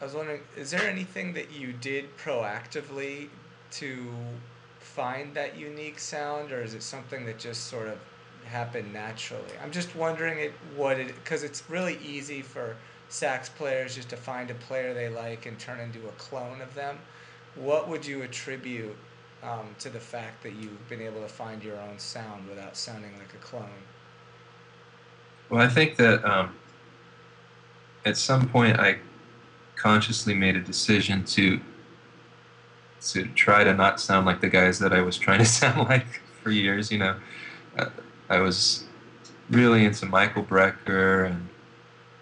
I 0.00 0.04
was 0.04 0.14
wondering, 0.14 0.40
is 0.56 0.70
there 0.70 0.88
anything 0.88 1.32
that 1.34 1.52
you 1.52 1.72
did 1.72 2.16
proactively 2.16 3.28
to 3.72 4.12
find 4.78 5.34
that 5.34 5.56
unique 5.56 5.98
sound, 5.98 6.52
or 6.52 6.62
is 6.62 6.74
it 6.74 6.82
something 6.82 7.24
that 7.26 7.38
just 7.38 7.64
sort 7.66 7.86
of 7.86 7.98
happened 8.44 8.92
naturally? 8.92 9.52
I'm 9.62 9.70
just 9.70 9.94
wondering 9.94 10.38
it, 10.38 10.52
what 10.74 10.98
it, 10.98 11.14
because 11.22 11.42
it's 11.42 11.62
really 11.68 11.98
easy 12.04 12.42
for 12.42 12.76
sax 13.10 13.48
players 13.48 13.96
just 13.96 14.08
to 14.08 14.16
find 14.16 14.50
a 14.50 14.54
player 14.54 14.94
they 14.94 15.08
like 15.08 15.44
and 15.44 15.58
turn 15.58 15.80
into 15.80 15.98
a 16.08 16.12
clone 16.12 16.60
of 16.60 16.74
them. 16.74 16.98
What 17.56 17.88
would 17.88 18.06
you 18.06 18.22
attribute 18.22 18.96
um, 19.42 19.74
to 19.80 19.90
the 19.90 19.98
fact 19.98 20.42
that 20.44 20.52
you've 20.54 20.88
been 20.88 21.02
able 21.02 21.20
to 21.20 21.28
find 21.28 21.62
your 21.62 21.76
own 21.76 21.98
sound 21.98 22.48
without 22.48 22.76
sounding 22.76 23.12
like 23.18 23.34
a 23.34 23.44
clone? 23.44 23.68
Well, 25.50 25.60
I 25.60 25.68
think 25.68 25.96
that 25.96 26.24
um, 26.24 26.54
at 28.04 28.16
some 28.16 28.48
point 28.48 28.78
I 28.78 28.98
consciously 29.76 30.34
made 30.34 30.56
a 30.56 30.60
decision 30.60 31.24
to 31.24 31.60
to 33.00 33.24
try 33.28 33.64
to 33.64 33.72
not 33.74 33.98
sound 33.98 34.26
like 34.26 34.42
the 34.42 34.48
guys 34.48 34.78
that 34.78 34.92
I 34.92 35.00
was 35.00 35.16
trying 35.18 35.38
to 35.38 35.44
sound 35.60 35.88
like 35.88 36.20
for 36.42 36.50
years. 36.50 36.92
You 36.92 36.98
know, 36.98 37.16
uh, 37.76 37.86
I 38.28 38.38
was 38.38 38.84
really 39.50 39.84
into 39.84 40.06
Michael 40.06 40.44
Brecker 40.44 41.26
and 41.26 41.48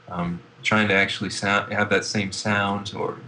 um, 0.08 0.40
trying 0.62 0.88
to 0.88 0.94
actually 0.94 1.30
sound 1.30 1.72
have 1.72 1.90
that 1.90 2.04
same 2.04 2.32
sound, 2.32 2.92
or 2.94 3.18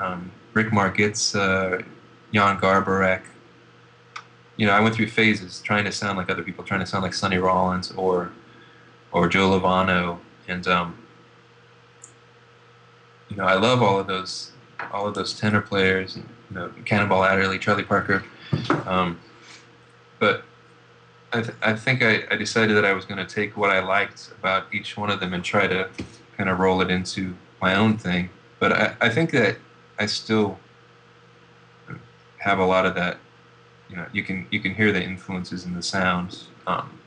um, 0.00 0.30
Rick 0.54 0.68
Margitza, 0.68 1.84
Jan 2.32 2.58
Garbarek. 2.58 3.22
You 4.56 4.66
know, 4.66 4.72
I 4.72 4.80
went 4.80 4.94
through 4.94 5.08
phases 5.08 5.60
trying 5.60 5.84
to 5.84 5.92
sound 5.92 6.16
like 6.16 6.30
other 6.30 6.42
people, 6.42 6.64
trying 6.64 6.80
to 6.80 6.86
sound 6.86 7.02
like 7.02 7.14
Sonny 7.14 7.38
Rollins 7.38 7.92
or 7.92 8.32
or 9.12 9.28
Joe 9.28 9.50
Lovano, 9.50 10.18
and 10.48 10.66
um, 10.66 10.98
you 13.28 13.36
know, 13.36 13.44
I 13.44 13.54
love 13.54 13.82
all 13.82 13.98
of 13.98 14.06
those 14.06 14.52
all 14.92 15.06
of 15.06 15.14
those 15.14 15.38
tenor 15.38 15.60
players, 15.60 16.16
and, 16.16 16.28
you 16.50 16.56
know, 16.56 16.72
Cannonball 16.84 17.24
Adderley, 17.24 17.58
Charlie 17.58 17.82
Parker, 17.82 18.24
um, 18.86 19.18
but 20.18 20.44
I, 21.32 21.42
th- 21.42 21.56
I 21.60 21.74
think 21.74 22.02
I, 22.02 22.24
I 22.30 22.36
decided 22.36 22.76
that 22.76 22.84
I 22.84 22.92
was 22.92 23.04
going 23.04 23.18
to 23.18 23.26
take 23.26 23.56
what 23.56 23.70
I 23.70 23.80
liked 23.80 24.30
about 24.38 24.72
each 24.72 24.96
one 24.96 25.10
of 25.10 25.18
them 25.20 25.34
and 25.34 25.44
try 25.44 25.66
to 25.66 25.88
kind 26.36 26.48
of 26.48 26.58
roll 26.58 26.80
it 26.80 26.90
into 26.90 27.34
my 27.60 27.74
own 27.74 27.98
thing. 27.98 28.30
But 28.58 28.72
I, 28.72 28.96
I 29.00 29.08
think 29.08 29.30
that 29.32 29.58
I 29.98 30.06
still 30.06 30.58
have 32.38 32.58
a 32.58 32.64
lot 32.64 32.86
of 32.86 32.94
that. 32.94 33.18
You 33.88 33.96
know, 33.96 34.06
you 34.12 34.22
can 34.22 34.46
you 34.50 34.60
can 34.60 34.74
hear 34.74 34.92
the 34.92 35.02
influences 35.02 35.64
in 35.64 35.74
the 35.74 35.82
sounds. 35.82 36.48
Um, 36.66 36.98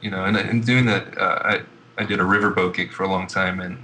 you 0.00 0.10
know, 0.10 0.24
and, 0.24 0.36
and 0.36 0.64
doing 0.64 0.84
that, 0.86 1.16
uh, 1.16 1.40
I 1.44 1.62
I 1.96 2.04
did 2.04 2.20
a 2.20 2.24
riverboat 2.24 2.74
gig 2.74 2.92
for 2.92 3.04
a 3.04 3.08
long 3.08 3.26
time, 3.26 3.60
and 3.60 3.78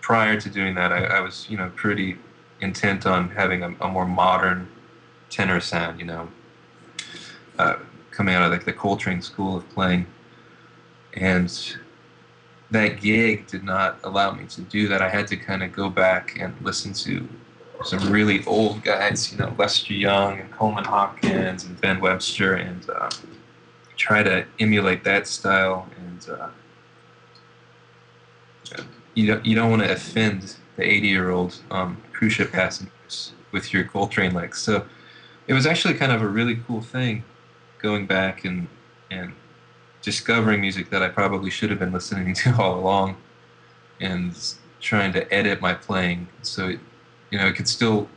prior 0.00 0.38
to 0.40 0.50
doing 0.50 0.74
that, 0.74 0.92
I, 0.92 1.04
I 1.04 1.20
was 1.20 1.46
you 1.48 1.56
know 1.56 1.70
pretty 1.74 2.18
intent 2.60 3.06
on 3.06 3.30
having 3.30 3.62
a, 3.62 3.74
a 3.80 3.88
more 3.88 4.06
modern 4.06 4.68
tenor 5.30 5.60
sound. 5.60 5.98
You 6.00 6.06
know, 6.06 6.28
uh, 7.58 7.76
coming 8.10 8.34
out 8.34 8.42
of 8.42 8.50
like 8.50 8.64
the 8.64 8.72
Coltrane 8.72 9.22
school 9.22 9.56
of 9.56 9.68
playing, 9.70 10.06
and 11.16 11.76
that 12.70 13.00
gig 13.00 13.46
did 13.46 13.64
not 13.64 13.98
allow 14.04 14.32
me 14.32 14.46
to 14.46 14.60
do 14.62 14.88
that. 14.88 15.00
I 15.00 15.08
had 15.08 15.26
to 15.28 15.36
kind 15.36 15.62
of 15.62 15.72
go 15.72 15.88
back 15.88 16.38
and 16.40 16.54
listen 16.60 16.92
to 16.94 17.28
some 17.84 18.10
really 18.10 18.44
old 18.46 18.82
guys, 18.82 19.32
you 19.32 19.38
know, 19.38 19.54
Lester 19.58 19.92
Young 19.92 20.40
and 20.40 20.50
Coleman 20.50 20.84
Hawkins 20.84 21.64
and 21.64 21.80
Ben 21.80 22.00
Webster, 22.00 22.54
and 22.54 22.88
uh, 22.90 23.10
try 23.96 24.22
to 24.22 24.46
emulate 24.58 25.04
that 25.04 25.26
style. 25.26 25.88
And 25.98 26.28
uh, 26.28 26.48
you 29.14 29.26
don't 29.26 29.46
you 29.46 29.54
don't 29.54 29.70
want 29.70 29.82
to 29.82 29.92
offend 29.92 30.56
the 30.76 30.82
80 30.82 31.08
year 31.08 31.30
old 31.30 31.56
um, 31.70 32.02
cruise 32.12 32.32
ship 32.32 32.52
passengers 32.52 33.32
with 33.52 33.72
your 33.72 33.84
Coltrane 33.84 34.34
licks. 34.34 34.60
So 34.62 34.86
it 35.46 35.54
was 35.54 35.66
actually 35.66 35.94
kind 35.94 36.12
of 36.12 36.22
a 36.22 36.28
really 36.28 36.56
cool 36.66 36.80
thing 36.80 37.24
going 37.80 38.06
back 38.06 38.44
and 38.44 38.68
and 39.10 39.32
discovering 40.06 40.60
music 40.60 40.88
that 40.90 41.02
I 41.02 41.08
probably 41.08 41.50
should 41.50 41.68
have 41.68 41.80
been 41.80 41.92
listening 41.92 42.32
to 42.42 42.56
all 42.56 42.78
along 42.78 43.16
and 44.00 44.32
trying 44.80 45.12
to 45.14 45.34
edit 45.34 45.60
my 45.60 45.74
playing. 45.74 46.28
So 46.42 46.68
it, 46.68 46.80
you 47.30 47.38
know 47.38 47.46
it 47.48 47.56
could 47.56 47.68
still 47.68 48.08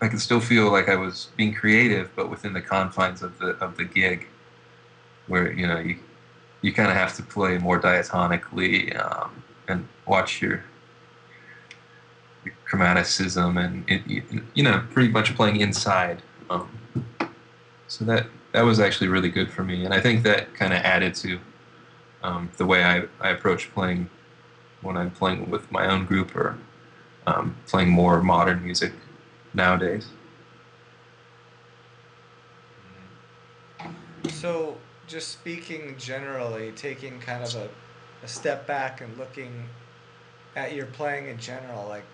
I 0.00 0.06
could 0.06 0.20
still 0.20 0.40
feel 0.40 0.70
like 0.70 0.88
I 0.88 0.94
was 0.94 1.28
being 1.36 1.52
creative 1.52 2.10
but 2.14 2.30
within 2.30 2.52
the 2.52 2.60
confines 2.60 3.22
of 3.22 3.36
the 3.40 3.48
of 3.64 3.76
the 3.76 3.84
gig 3.84 4.28
where 5.26 5.52
you 5.52 5.66
know 5.66 5.80
you 5.80 5.98
you 6.62 6.72
kind 6.72 6.90
of 6.90 6.96
have 6.96 7.16
to 7.16 7.24
play 7.24 7.58
more 7.58 7.80
diatonically 7.80 8.74
um, 9.04 9.42
and 9.66 9.88
watch 10.06 10.40
your, 10.40 10.62
your 12.44 12.54
chromaticism 12.70 13.58
and 13.64 13.84
it, 13.90 14.02
you 14.54 14.62
know 14.62 14.84
pretty 14.92 15.08
much 15.08 15.34
playing 15.34 15.60
inside. 15.60 16.22
Um, 16.48 16.70
so 17.88 18.04
that 18.04 18.26
that 18.52 18.62
was 18.62 18.80
actually 18.80 19.08
really 19.08 19.28
good 19.28 19.50
for 19.50 19.62
me, 19.62 19.84
and 19.84 19.94
I 19.94 20.00
think 20.00 20.22
that 20.24 20.54
kind 20.54 20.72
of 20.72 20.80
added 20.80 21.14
to 21.16 21.38
um, 22.22 22.50
the 22.56 22.66
way 22.66 22.84
I, 22.84 23.04
I 23.20 23.30
approach 23.30 23.72
playing 23.72 24.08
when 24.82 24.96
I'm 24.96 25.10
playing 25.10 25.50
with 25.50 25.70
my 25.70 25.86
own 25.86 26.06
group 26.06 26.34
or 26.34 26.58
um, 27.26 27.56
playing 27.66 27.90
more 27.90 28.22
modern 28.22 28.64
music 28.64 28.92
nowadays. 29.54 30.08
So, 34.28 34.76
just 35.06 35.28
speaking 35.28 35.96
generally, 35.98 36.72
taking 36.72 37.20
kind 37.20 37.42
of 37.42 37.54
a, 37.54 37.68
a 38.22 38.28
step 38.28 38.66
back 38.66 39.00
and 39.00 39.16
looking 39.18 39.64
at 40.56 40.74
your 40.74 40.86
playing 40.86 41.26
in 41.26 41.38
general, 41.38 41.88
like, 41.88 42.04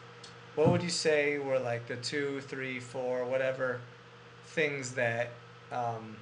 what 0.54 0.70
would 0.70 0.82
you 0.82 0.90
say 0.90 1.38
were 1.38 1.58
like 1.58 1.86
the 1.86 1.96
two, 1.96 2.40
three, 2.42 2.80
four, 2.80 3.24
whatever 3.24 3.80
things 4.46 4.92
that 4.92 5.30
um, 5.70 6.16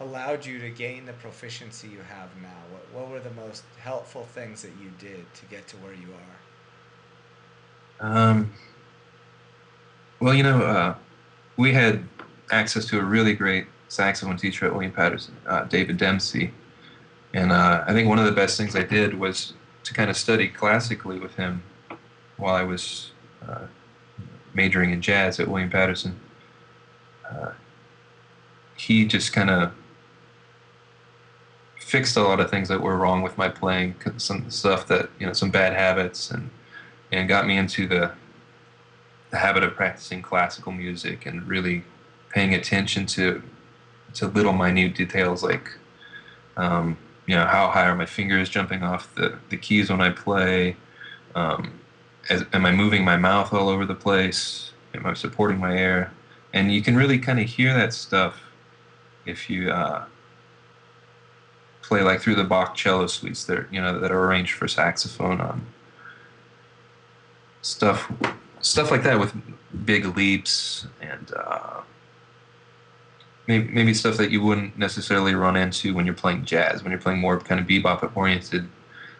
allowed 0.00 0.44
you 0.44 0.58
to 0.58 0.70
gain 0.70 1.04
the 1.04 1.12
proficiency 1.12 1.88
you 1.88 2.00
have 2.08 2.30
now? 2.42 2.48
What, 2.70 2.92
what 2.92 3.10
were 3.10 3.20
the 3.20 3.34
most 3.34 3.64
helpful 3.78 4.24
things 4.24 4.62
that 4.62 4.72
you 4.82 4.90
did 4.98 5.32
to 5.34 5.46
get 5.46 5.68
to 5.68 5.76
where 5.76 5.92
you 5.92 6.08
are? 8.00 8.06
Um, 8.08 8.52
well, 10.20 10.34
you 10.34 10.42
know, 10.42 10.62
uh, 10.62 10.94
we 11.56 11.72
had 11.72 12.02
access 12.50 12.86
to 12.86 12.98
a 12.98 13.04
really 13.04 13.34
great 13.34 13.66
saxophone 13.88 14.36
teacher 14.36 14.66
at 14.66 14.72
William 14.72 14.92
Paterson, 14.92 15.36
uh, 15.46 15.64
David 15.64 15.98
Demsey. 15.98 16.50
And 17.34 17.52
uh, 17.52 17.84
I 17.86 17.92
think 17.92 18.08
one 18.08 18.18
of 18.18 18.24
the 18.24 18.32
best 18.32 18.56
things 18.56 18.74
I 18.74 18.82
did 18.82 19.14
was 19.14 19.52
to 19.84 19.94
kind 19.94 20.10
of 20.10 20.16
study 20.16 20.48
classically 20.48 21.18
with 21.18 21.34
him 21.34 21.62
while 22.38 22.54
I 22.54 22.62
was 22.62 23.12
uh, 23.46 23.66
majoring 24.54 24.90
in 24.92 25.02
jazz 25.02 25.38
at 25.38 25.48
William 25.48 25.70
Paterson. 25.70 26.18
Uh, 27.30 27.52
he 28.76 29.04
just 29.04 29.32
kind 29.32 29.50
of 29.50 29.72
fixed 31.90 32.16
a 32.16 32.22
lot 32.22 32.38
of 32.38 32.48
things 32.48 32.68
that 32.68 32.80
were 32.80 32.96
wrong 32.96 33.20
with 33.20 33.36
my 33.36 33.48
playing, 33.48 33.96
some 34.16 34.48
stuff 34.48 34.86
that 34.86 35.10
you 35.18 35.26
know, 35.26 35.32
some 35.32 35.50
bad 35.50 35.72
habits, 35.72 36.30
and 36.30 36.48
and 37.10 37.28
got 37.28 37.46
me 37.46 37.56
into 37.56 37.88
the 37.88 38.12
the 39.30 39.38
habit 39.38 39.64
of 39.64 39.74
practicing 39.74 40.22
classical 40.22 40.72
music 40.72 41.26
and 41.26 41.46
really 41.48 41.82
paying 42.30 42.54
attention 42.54 43.06
to 43.06 43.42
to 44.14 44.26
little 44.28 44.52
minute 44.52 44.94
details 44.94 45.42
like 45.42 45.68
um, 46.56 46.96
you 47.26 47.34
know 47.34 47.44
how 47.44 47.68
high 47.68 47.86
are 47.86 47.96
my 47.96 48.06
fingers 48.06 48.48
jumping 48.48 48.82
off 48.82 49.12
the, 49.16 49.38
the 49.48 49.56
keys 49.56 49.90
when 49.90 50.00
I 50.00 50.10
play 50.10 50.76
um, 51.34 51.72
as, 52.28 52.44
am 52.52 52.66
I 52.66 52.72
moving 52.72 53.04
my 53.04 53.16
mouth 53.16 53.52
all 53.52 53.68
over 53.68 53.84
the 53.84 53.94
place? 53.94 54.72
Am 54.94 55.06
I 55.06 55.14
supporting 55.14 55.58
my 55.58 55.76
air? 55.76 56.12
And 56.52 56.72
you 56.72 56.82
can 56.82 56.96
really 56.96 57.18
kind 57.18 57.38
of 57.38 57.46
hear 57.46 57.72
that 57.74 57.92
stuff 57.92 58.40
if 59.26 59.48
you 59.48 59.70
uh, 59.70 60.04
play 61.90 62.02
like 62.02 62.20
through 62.20 62.36
the 62.36 62.44
Bach 62.44 62.76
cello 62.76 63.08
suites 63.08 63.44
that 63.46 63.66
you 63.72 63.80
know 63.80 63.98
that 63.98 64.12
are 64.12 64.24
arranged 64.24 64.54
for 64.54 64.68
saxophone. 64.68 65.40
Um, 65.40 65.66
stuff, 67.62 68.10
stuff 68.60 68.92
like 68.92 69.02
that 69.02 69.18
with 69.18 69.34
big 69.84 70.16
leaps 70.16 70.86
and 71.02 71.32
uh, 71.36 71.80
maybe 73.48 73.68
maybe 73.72 73.92
stuff 73.92 74.16
that 74.18 74.30
you 74.30 74.40
wouldn't 74.40 74.78
necessarily 74.78 75.34
run 75.34 75.56
into 75.56 75.92
when 75.92 76.06
you're 76.06 76.14
playing 76.14 76.44
jazz. 76.44 76.84
When 76.84 76.92
you're 76.92 77.00
playing 77.00 77.18
more 77.18 77.40
kind 77.40 77.60
of 77.60 77.66
bebop 77.66 78.16
oriented 78.16 78.68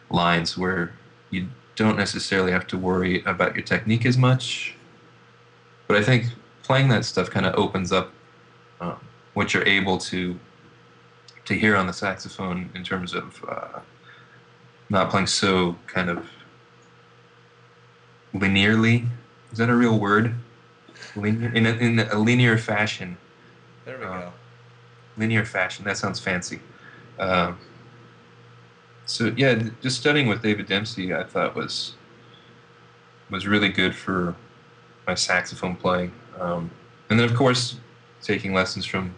lines 0.09 0.57
where 0.57 0.93
you 1.31 1.49
don't 1.75 1.97
necessarily 1.97 2.53
have 2.53 2.69
to 2.69 2.79
worry 2.79 3.25
about 3.25 3.57
your 3.57 3.65
technique 3.65 4.07
as 4.07 4.17
much. 4.17 4.77
But 5.89 5.97
I 5.97 6.05
think 6.05 6.27
playing 6.63 6.89
that 6.91 7.05
stuff 7.05 7.31
kind 7.31 7.47
of 7.47 7.57
opens 7.57 7.91
up 7.91 8.13
um, 8.81 9.01
what 9.35 9.53
you're 9.53 9.67
able 9.67 9.99
to 9.99 10.39
to 11.45 11.55
hear 11.55 11.77
on 11.77 11.87
the 11.87 11.93
saxophone 11.93 12.71
in 12.75 12.85
terms 12.85 13.15
of 13.15 13.45
uh, 13.49 13.81
not 14.89 15.11
playing 15.11 15.27
so 15.27 15.77
kind 15.87 16.11
of 16.11 16.27
linearly. 18.35 19.09
Is 19.53 19.59
that 19.59 19.69
a 19.69 19.75
real 19.75 19.99
word? 19.99 20.35
Linear, 21.17 21.53
in, 21.53 21.67
a, 21.67 21.71
in 21.73 21.99
a 21.99 22.19
linear 22.19 22.59
fashion. 22.59 23.17
There 23.85 23.99
we 23.99 24.05
uh, 24.05 24.21
go. 24.21 24.33
Linear 25.17 25.45
fashion. 25.45 25.85
That 25.85 25.97
sounds 25.97 26.21
fancy. 26.21 26.61
Uh, 27.19 27.55
so 29.07 29.33
yeah, 29.37 29.61
just 29.81 29.99
studying 29.99 30.29
with 30.29 30.43
David 30.43 30.69
Demsey, 30.69 31.17
I 31.17 31.25
thought 31.25 31.55
was 31.57 31.95
was 33.29 33.47
really 33.47 33.69
good 33.69 33.95
for 33.95 34.35
my 35.07 35.15
saxophone 35.15 35.77
playing. 35.77 36.13
Um, 36.39 36.71
and 37.09 37.19
then 37.19 37.29
of 37.29 37.35
course, 37.35 37.77
taking 38.23 38.55
lessons 38.55 38.87
from 38.87 39.15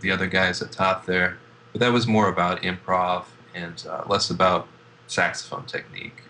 the 0.00 0.10
other 0.10 0.26
guys 0.26 0.62
at 0.62 0.72
top 0.72 1.06
there 1.06 1.38
but 1.72 1.80
that 1.80 1.92
was 1.92 2.06
more 2.06 2.28
about 2.28 2.62
improv 2.62 3.24
and 3.54 3.84
uh, 3.88 4.04
less 4.08 4.30
about 4.30 4.68
saxophone 5.06 5.64
technique. 5.66 6.22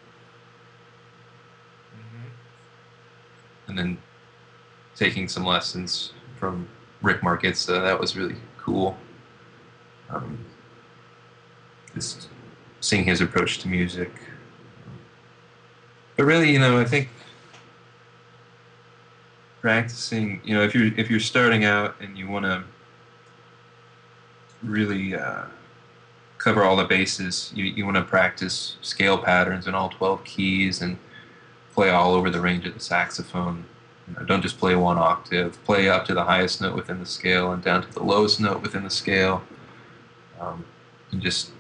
Mm-hmm. 1.94 3.68
And 3.68 3.78
then 3.78 3.98
taking 4.96 5.28
some 5.28 5.44
lessons 5.44 6.12
from 6.37 6.68
Rick 7.02 7.20
Margitza, 7.20 7.83
that 7.83 7.98
was 7.98 8.16
really 8.16 8.37
cool. 8.59 8.96
Um, 10.11 10.44
just 11.94 12.28
seeing 12.81 13.04
his 13.04 13.20
approach 13.20 13.59
to 13.59 13.68
music. 13.68 14.12
But 16.16 16.24
really, 16.24 16.52
you 16.52 16.59
know, 16.59 16.81
I 16.81 16.85
think 16.85 17.09
practicing, 19.61 20.40
you 20.44 20.54
know, 20.54 20.62
if 20.62 20.74
you're 20.74 20.92
if 20.98 21.11
you're 21.11 21.20
starting 21.20 21.64
out 21.64 21.94
and 22.00 22.18
you 22.18 22.28
want 22.28 22.44
to 22.44 22.64
really 24.62 25.14
uh, 25.14 25.44
cover 26.38 26.64
all 26.64 26.77
the 26.77 26.85
bases, 26.85 27.53
you 27.55 27.64
you 27.64 27.85
want 27.85 27.97
to 27.97 28.03
practice 28.03 28.77
scale 28.81 29.18
patterns 29.18 29.66
in 29.66 29.75
all 29.75 29.88
12 29.88 30.25
keys 30.25 30.81
and 30.81 30.99
play 31.75 31.90
all 31.90 32.14
over 32.14 32.31
the 32.31 32.40
range 32.40 32.66
of 32.66 32.75
the 32.75 32.81
saxophone. 32.81 33.64
You 34.07 34.14
know, 34.14 34.25
don't 34.25 34.42
just 34.42 34.59
play 34.59 34.75
one 34.75 34.97
octave. 34.99 35.62
Play 35.64 35.88
up 35.88 36.05
to 36.07 36.14
the 36.14 36.25
highest 36.25 36.61
note 36.61 36.75
within 36.75 36.99
the 36.99 37.07
scale 37.07 37.53
and 37.53 37.62
down 37.62 37.83
to 37.83 37.92
the 37.92 38.03
lowest 38.03 38.40
note 38.40 38.62
within 38.62 38.85
the 38.85 38.90
scale. 38.90 39.42
Um, 40.40 40.64
and 41.12 41.21
just 41.21 41.51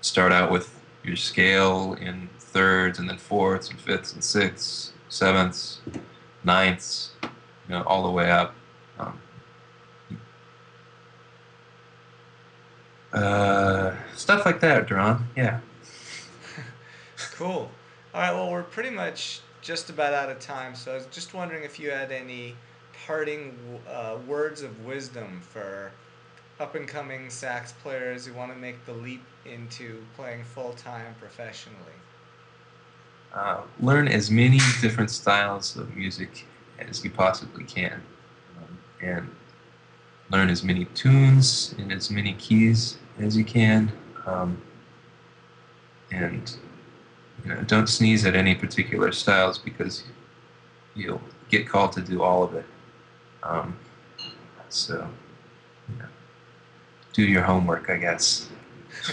start 0.00 0.32
out 0.32 0.50
with 0.50 0.80
your 1.04 1.16
scale 1.16 1.94
in 1.94 2.28
thirds 2.38 2.98
and 2.98 3.08
then 3.08 3.18
fourths 3.18 3.70
and 3.70 3.80
fifths 3.80 4.12
and 4.12 4.22
sixths, 4.22 4.92
sevenths, 5.08 5.80
ninths, 6.44 7.12
you 7.22 7.30
know, 7.68 7.82
all 7.82 8.02
the 8.02 8.10
way 8.10 8.30
up. 8.30 8.54
Um, 8.98 9.20
uh, 13.12 13.94
stuff 14.14 14.46
like 14.46 14.60
that, 14.60 14.88
Doron. 14.88 15.22
Yeah. 15.36 15.60
cool. 17.32 17.70
All 18.14 18.20
right. 18.20 18.32
Well, 18.32 18.50
we're 18.50 18.62
pretty 18.62 18.90
much 18.90 19.40
just 19.62 19.90
about 19.90 20.12
out 20.12 20.30
of 20.30 20.40
time, 20.40 20.74
so 20.74 20.92
I 20.92 20.94
was 20.94 21.06
just 21.06 21.34
wondering 21.34 21.64
if 21.64 21.78
you 21.78 21.90
had 21.90 22.12
any 22.12 22.54
parting 23.06 23.80
uh, 23.88 24.18
words 24.26 24.62
of 24.62 24.84
wisdom 24.84 25.40
for 25.40 25.92
up 26.60 26.74
and 26.74 26.86
coming 26.86 27.30
sax 27.30 27.72
players 27.72 28.26
who 28.26 28.34
want 28.34 28.52
to 28.52 28.58
make 28.58 28.84
the 28.84 28.92
leap 28.92 29.24
into 29.46 30.02
playing 30.14 30.44
full 30.44 30.72
time 30.74 31.14
professionally? 31.18 31.78
Uh, 33.32 33.62
learn 33.80 34.08
as 34.08 34.30
many 34.30 34.58
different 34.80 35.10
styles 35.10 35.76
of 35.76 35.94
music 35.96 36.46
as 36.78 37.02
you 37.04 37.10
possibly 37.10 37.64
can, 37.64 38.02
um, 38.58 38.78
and 39.02 39.30
learn 40.30 40.48
as 40.48 40.62
many 40.62 40.84
tunes 40.86 41.74
in 41.78 41.90
as 41.92 42.10
many 42.10 42.34
keys 42.34 42.98
as 43.20 43.36
you 43.36 43.44
can. 43.44 43.92
Um, 44.26 44.60
and 46.10 46.56
you 47.44 47.54
know, 47.54 47.62
don't 47.62 47.88
sneeze 47.88 48.24
at 48.26 48.34
any 48.34 48.54
particular 48.54 49.12
styles 49.12 49.58
because 49.58 50.04
you'll 50.94 51.20
get 51.48 51.68
called 51.68 51.92
to 51.92 52.00
do 52.00 52.22
all 52.22 52.42
of 52.42 52.54
it. 52.54 52.66
Um, 53.42 53.76
so 54.68 55.08
do 57.12 57.24
your 57.24 57.42
homework, 57.42 57.90
I 57.90 57.96
guess. 57.96 58.48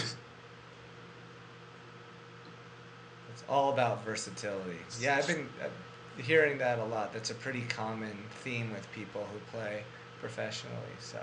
it's 3.32 3.44
all 3.48 3.72
about 3.72 4.04
versatility. 4.04 4.78
Yeah, 5.00 5.16
I've 5.16 5.26
been 5.26 5.48
uh, 5.62 5.68
hearing 6.22 6.58
that 6.58 6.78
a 6.78 6.84
lot. 6.84 7.12
That's 7.12 7.30
a 7.30 7.34
pretty 7.34 7.62
common 7.62 8.16
theme 8.42 8.72
with 8.72 8.90
people 8.92 9.26
who 9.32 9.38
play 9.56 9.82
professionally. 10.20 10.74
So, 11.00 11.18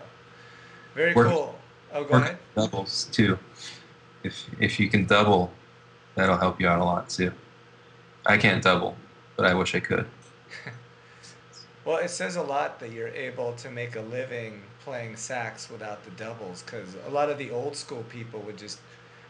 very 0.94 1.14
work, 1.14 1.28
cool. 1.30 1.55
Oh, 1.96 2.04
go 2.04 2.16
ahead. 2.16 2.38
Doubles 2.56 3.06
too. 3.12 3.40
If 4.24 4.48
if 4.60 4.80
you 4.80 4.90
can 4.90 5.06
double, 5.06 5.52
that'll 6.16 6.38
help 6.38 6.60
you 6.60 6.68
out 6.68 6.80
a 6.80 6.84
lot 6.84 7.10
too. 7.10 7.32
I 8.26 8.38
can't 8.38 8.62
double, 8.62 8.96
but 9.38 9.46
I 9.46 9.54
wish 9.54 9.74
I 9.74 9.80
could. 9.80 10.06
well, 11.86 11.98
it 11.98 12.10
says 12.10 12.36
a 12.36 12.42
lot 12.42 12.80
that 12.82 12.92
you're 12.92 13.08
able 13.08 13.54
to 13.54 13.72
make 13.72 13.96
a 13.96 14.02
living 14.02 14.62
playing 14.86 15.16
sax 15.16 15.68
without 15.68 16.06
the 16.06 16.12
doubles 16.12 16.62
because 16.62 16.96
a 17.08 17.10
lot 17.10 17.32
of 17.32 17.40
the 17.40 17.50
old 17.50 17.76
school 17.76 18.04
people 18.04 18.40
would 18.42 18.56
just 18.56 18.78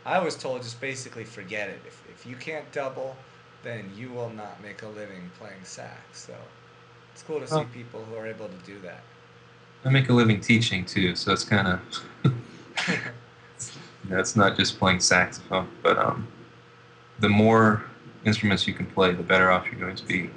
i 0.05 0.19
was 0.19 0.35
told 0.35 0.61
just 0.61 0.81
basically 0.81 1.23
forget 1.23 1.69
it 1.69 1.79
if, 1.87 2.03
if 2.13 2.25
you 2.25 2.35
can't 2.35 2.69
double 2.73 3.15
then 3.63 3.89
you 3.95 4.09
will 4.09 4.29
not 4.31 4.61
make 4.61 4.81
a 4.81 4.87
living 4.87 5.31
playing 5.39 5.63
sax 5.63 5.97
so 6.11 6.33
it's 7.13 7.23
cool 7.23 7.39
to 7.39 7.47
see 7.47 7.55
oh. 7.55 7.67
people 7.73 8.03
who 8.03 8.15
are 8.17 8.27
able 8.27 8.49
to 8.49 8.57
do 8.65 8.77
that 8.79 9.01
i 9.85 9.89
make 9.89 10.09
a 10.09 10.13
living 10.13 10.41
teaching 10.41 10.83
too 10.83 11.15
so 11.15 11.31
it's 11.31 11.45
kind 11.45 11.69
of 11.69 12.33
know, 14.09 14.19
it's 14.19 14.35
not 14.35 14.57
just 14.57 14.77
playing 14.79 14.99
saxophone 14.99 15.67
but 15.81 15.97
um, 15.97 16.27
the 17.19 17.29
more 17.29 17.83
instruments 18.25 18.67
you 18.67 18.73
can 18.73 18.85
play 18.85 19.11
the 19.13 19.23
better 19.23 19.51
off 19.51 19.65
you're 19.65 19.79
going 19.79 19.95
to 19.95 20.05
be 20.05 20.29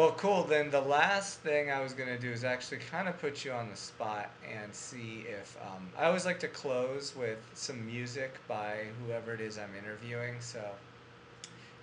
Well, 0.00 0.12
cool. 0.12 0.44
Then 0.44 0.70
the 0.70 0.80
last 0.80 1.40
thing 1.40 1.70
I 1.70 1.82
was 1.82 1.92
going 1.92 2.08
to 2.08 2.18
do 2.18 2.30
is 2.30 2.42
actually 2.42 2.78
kind 2.78 3.06
of 3.06 3.18
put 3.18 3.44
you 3.44 3.52
on 3.52 3.68
the 3.68 3.76
spot 3.76 4.30
and 4.50 4.74
see 4.74 5.26
if. 5.28 5.58
Um, 5.60 5.90
I 5.98 6.06
always 6.06 6.24
like 6.24 6.40
to 6.40 6.48
close 6.48 7.14
with 7.14 7.38
some 7.52 7.84
music 7.84 8.38
by 8.48 8.86
whoever 9.04 9.34
it 9.34 9.42
is 9.42 9.58
I'm 9.58 9.74
interviewing. 9.76 10.36
So, 10.40 10.64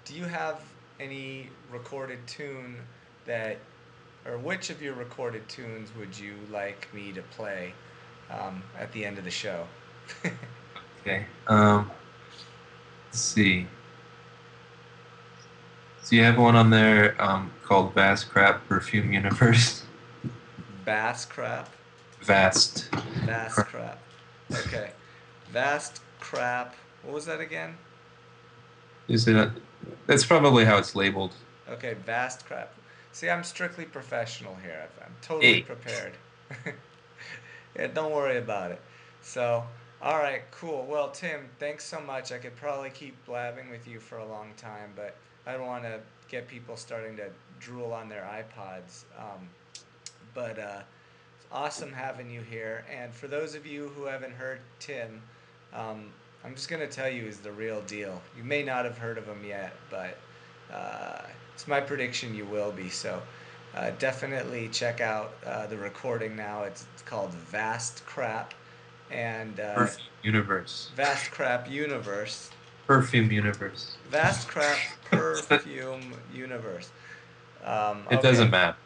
do 0.03 0.15
you 0.15 0.23
have 0.23 0.62
any 0.99 1.49
recorded 1.71 2.17
tune 2.25 2.77
that, 3.25 3.57
or 4.27 4.37
which 4.37 4.69
of 4.69 4.81
your 4.81 4.93
recorded 4.93 5.47
tunes 5.47 5.89
would 5.97 6.17
you 6.17 6.33
like 6.51 6.93
me 6.93 7.11
to 7.13 7.21
play 7.21 7.73
um, 8.29 8.61
at 8.77 8.91
the 8.91 9.05
end 9.05 9.17
of 9.17 9.23
the 9.23 9.31
show? 9.31 9.65
okay. 11.01 11.25
Um, 11.47 11.89
let's 13.05 13.19
see. 13.19 13.67
So 16.03 16.15
you 16.15 16.23
have 16.23 16.37
one 16.37 16.55
on 16.55 16.69
there 16.69 17.21
um, 17.21 17.51
called 17.63 17.93
Vast 17.93 18.29
Crap 18.29 18.67
Perfume 18.67 19.11
Universe. 19.11 19.83
Bass 20.85 21.25
crap. 21.25 21.69
Vast. 22.21 22.89
Vast 23.25 23.55
crap. 23.57 23.99
Okay. 24.51 24.91
Vast 25.51 26.01
crap. 26.19 26.75
What 27.03 27.13
was 27.13 27.25
that 27.25 27.39
again? 27.41 27.77
Is 29.07 29.27
it? 29.27 29.49
that's 30.05 30.25
probably 30.25 30.65
how 30.65 30.77
it's 30.77 30.95
labeled. 30.95 31.33
Okay, 31.69 31.95
vast 32.05 32.45
crap. 32.45 32.73
See, 33.17 33.32
I'm 33.32 33.43
strictly 33.43 33.86
professional 33.86 34.53
here. 34.62 34.88
I'm 35.03 35.15
totally 35.23 35.63
prepared. 35.63 36.13
yeah, 37.75 37.88
don't 37.88 38.12
worry 38.12 38.38
about 38.38 38.69
it. 38.69 38.80
So, 39.23 39.63
all 40.03 40.19
right, 40.19 40.43
cool. 40.51 40.86
Well, 40.88 41.10
Tim, 41.10 41.49
thanks 41.58 41.84
so 41.84 41.99
much. 41.99 42.32
I 42.32 42.38
could 42.38 42.56
probably 42.56 42.91
keep 42.91 43.15
blabbing 43.25 43.71
with 43.71 43.88
you 43.88 43.99
for 43.99 44.19
a 44.19 44.27
long 44.27 44.49
time, 44.56 44.91
but 44.95 45.15
I 45.47 45.53
don't 45.53 45.65
want 45.65 45.82
to 45.86 45.99
get 46.30 46.47
people 46.47 46.77
starting 46.77 47.17
to 47.17 47.32
drool 47.60 47.91
on 47.91 48.08
their 48.08 48.21
iPods. 48.21 49.06
Um, 49.17 49.49
but 50.36 50.60
uh, 50.60 50.82
it's 51.38 51.47
awesome 51.51 51.91
having 51.91 52.30
you 52.30 52.41
here. 52.41 52.86
And 52.95 53.12
for 53.12 53.27
those 53.27 53.56
of 53.56 53.65
you 53.65 53.88
who 53.95 54.06
haven't 54.06 54.34
heard 54.34 54.60
Tim, 54.77 55.23
um, 55.73 56.12
I'm 56.45 56.53
just 56.53 56.69
going 56.69 56.88
to 56.88 56.88
tell 56.88 57.10
you 57.10 57.23
he's 57.23 57.39
the 57.39 57.51
real 57.51 57.82
deal. 57.88 58.21
You 58.38 58.43
may 58.43 58.62
not 58.62 58.86
have 58.86 58.99
heard 58.99 59.17
of 59.17 59.25
him 59.25 59.43
yet, 59.43 59.73
but 59.89 60.19
uh, 60.71 61.23
it's 61.58 61.67
my 61.67 61.80
prediction 61.80 62.36
you 62.36 62.46
will 62.46 62.72
be. 62.72 62.88
So 62.88 63.20
uh, 63.74 63.89
definitely 63.98 64.67
check 64.67 65.02
out 65.02 65.34
uh, 65.43 65.65
the 65.65 65.76
recording 65.76 66.36
now. 66.36 66.62
It's, 66.62 66.86
it's, 66.93 67.02
called 67.02 67.32
Vast 67.34 68.06
Crap. 68.06 68.54
And 69.10 69.60
uh, 69.60 69.88
Universe. 70.22 70.91
Vast 70.96 71.32
Crap 71.32 71.67
Universe. 71.67 72.52
Perfume 72.86 73.32
universe. 73.32 73.98
Vast 74.12 74.48
crap 74.48 74.78
perfume 75.12 76.13
universe. 76.32 76.91
Um, 77.63 78.04
it 78.12 78.17
okay. 78.17 78.22
doesn't 78.22 78.52
matter. 78.52 78.78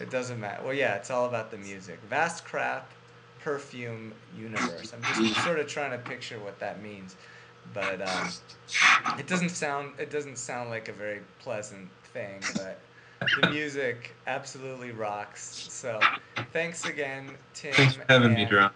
It 0.00 0.10
doesn't 0.10 0.38
matter. 0.38 0.62
Well, 0.62 0.72
yeah, 0.72 0.94
it's 0.94 1.10
all 1.10 1.26
about 1.26 1.50
the 1.50 1.58
music. 1.58 1.98
Vast 2.08 2.44
crap 2.44 2.92
perfume 3.40 4.14
universe. 4.38 4.94
I'm 4.94 5.24
just 5.24 5.42
sort 5.44 5.58
of 5.58 5.66
trying 5.66 5.90
to 5.90 5.98
picture 5.98 6.38
what 6.38 6.60
that 6.60 6.80
means, 6.80 7.16
but 7.74 8.00
um, 8.02 8.28
it 9.18 9.26
doesn't 9.26 9.50
sound 9.50 9.92
it 9.98 10.10
doesn't 10.10 10.38
sound 10.38 10.70
like 10.70 10.88
a 10.88 10.92
very 10.92 11.20
pleasant 11.38 11.88
thing. 12.12 12.40
But 12.54 12.80
the 13.40 13.50
music 13.50 14.14
absolutely 14.26 14.90
rocks. 14.90 15.66
So, 15.70 16.00
thanks 16.52 16.84
again, 16.84 17.30
Tim. 17.54 17.72
Thanks 17.72 17.94
for 17.94 18.04
having 18.08 18.34
me, 18.34 18.44
Jerome. 18.44 18.70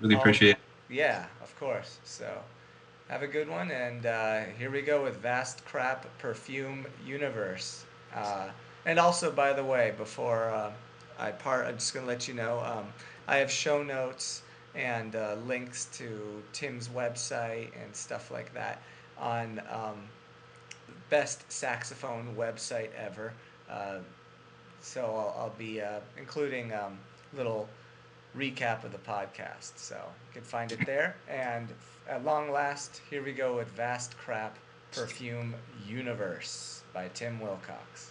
Really 0.00 0.14
appreciate 0.14 0.52
it. 0.52 0.58
Yeah, 0.88 1.26
of 1.42 1.58
course. 1.58 1.98
So. 2.04 2.28
Have 3.08 3.22
a 3.22 3.26
good 3.26 3.46
one, 3.50 3.70
and 3.70 4.06
uh, 4.06 4.40
here 4.58 4.70
we 4.70 4.80
go 4.80 5.02
with 5.02 5.16
Vast 5.16 5.66
Crap 5.66 6.06
Perfume 6.16 6.86
Universe. 7.04 7.84
Uh, 8.14 8.48
and 8.86 8.98
also, 8.98 9.30
by 9.30 9.52
the 9.52 9.62
way, 9.62 9.92
before 9.98 10.48
uh, 10.48 10.72
I 11.18 11.32
part, 11.32 11.66
I'm 11.66 11.74
just 11.74 11.92
going 11.92 12.06
to 12.06 12.10
let 12.10 12.26
you 12.26 12.32
know 12.32 12.60
um, 12.60 12.86
I 13.28 13.36
have 13.36 13.50
show 13.50 13.82
notes 13.82 14.42
and 14.74 15.16
uh, 15.16 15.36
links 15.46 15.86
to 15.92 16.42
Tim's 16.52 16.88
website 16.88 17.70
and 17.82 17.94
stuff 17.94 18.30
like 18.30 18.52
that 18.54 18.82
on 19.18 19.60
um, 19.70 19.96
best 21.10 21.50
saxophone 21.52 22.34
website 22.36 22.90
ever. 22.96 23.32
Uh, 23.70 23.98
so 24.80 25.02
I'll, 25.04 25.34
I'll 25.38 25.54
be 25.58 25.80
uh, 25.80 26.00
including 26.18 26.72
um, 26.72 26.98
little 27.34 27.68
recap 28.36 28.84
of 28.84 28.92
the 28.92 28.98
podcast. 28.98 29.72
So 29.76 29.96
you 29.96 30.32
can 30.34 30.42
find 30.42 30.72
it 30.72 30.84
there. 30.86 31.16
And 31.28 31.68
at 32.08 32.24
long 32.24 32.50
last, 32.50 33.00
here 33.10 33.22
we 33.22 33.32
go 33.32 33.56
with 33.56 33.68
Vast 33.68 34.16
Crap 34.18 34.58
Perfume 34.92 35.54
Universe 35.86 36.82
by 36.92 37.08
Tim 37.14 37.40
Willcox. 37.40 38.10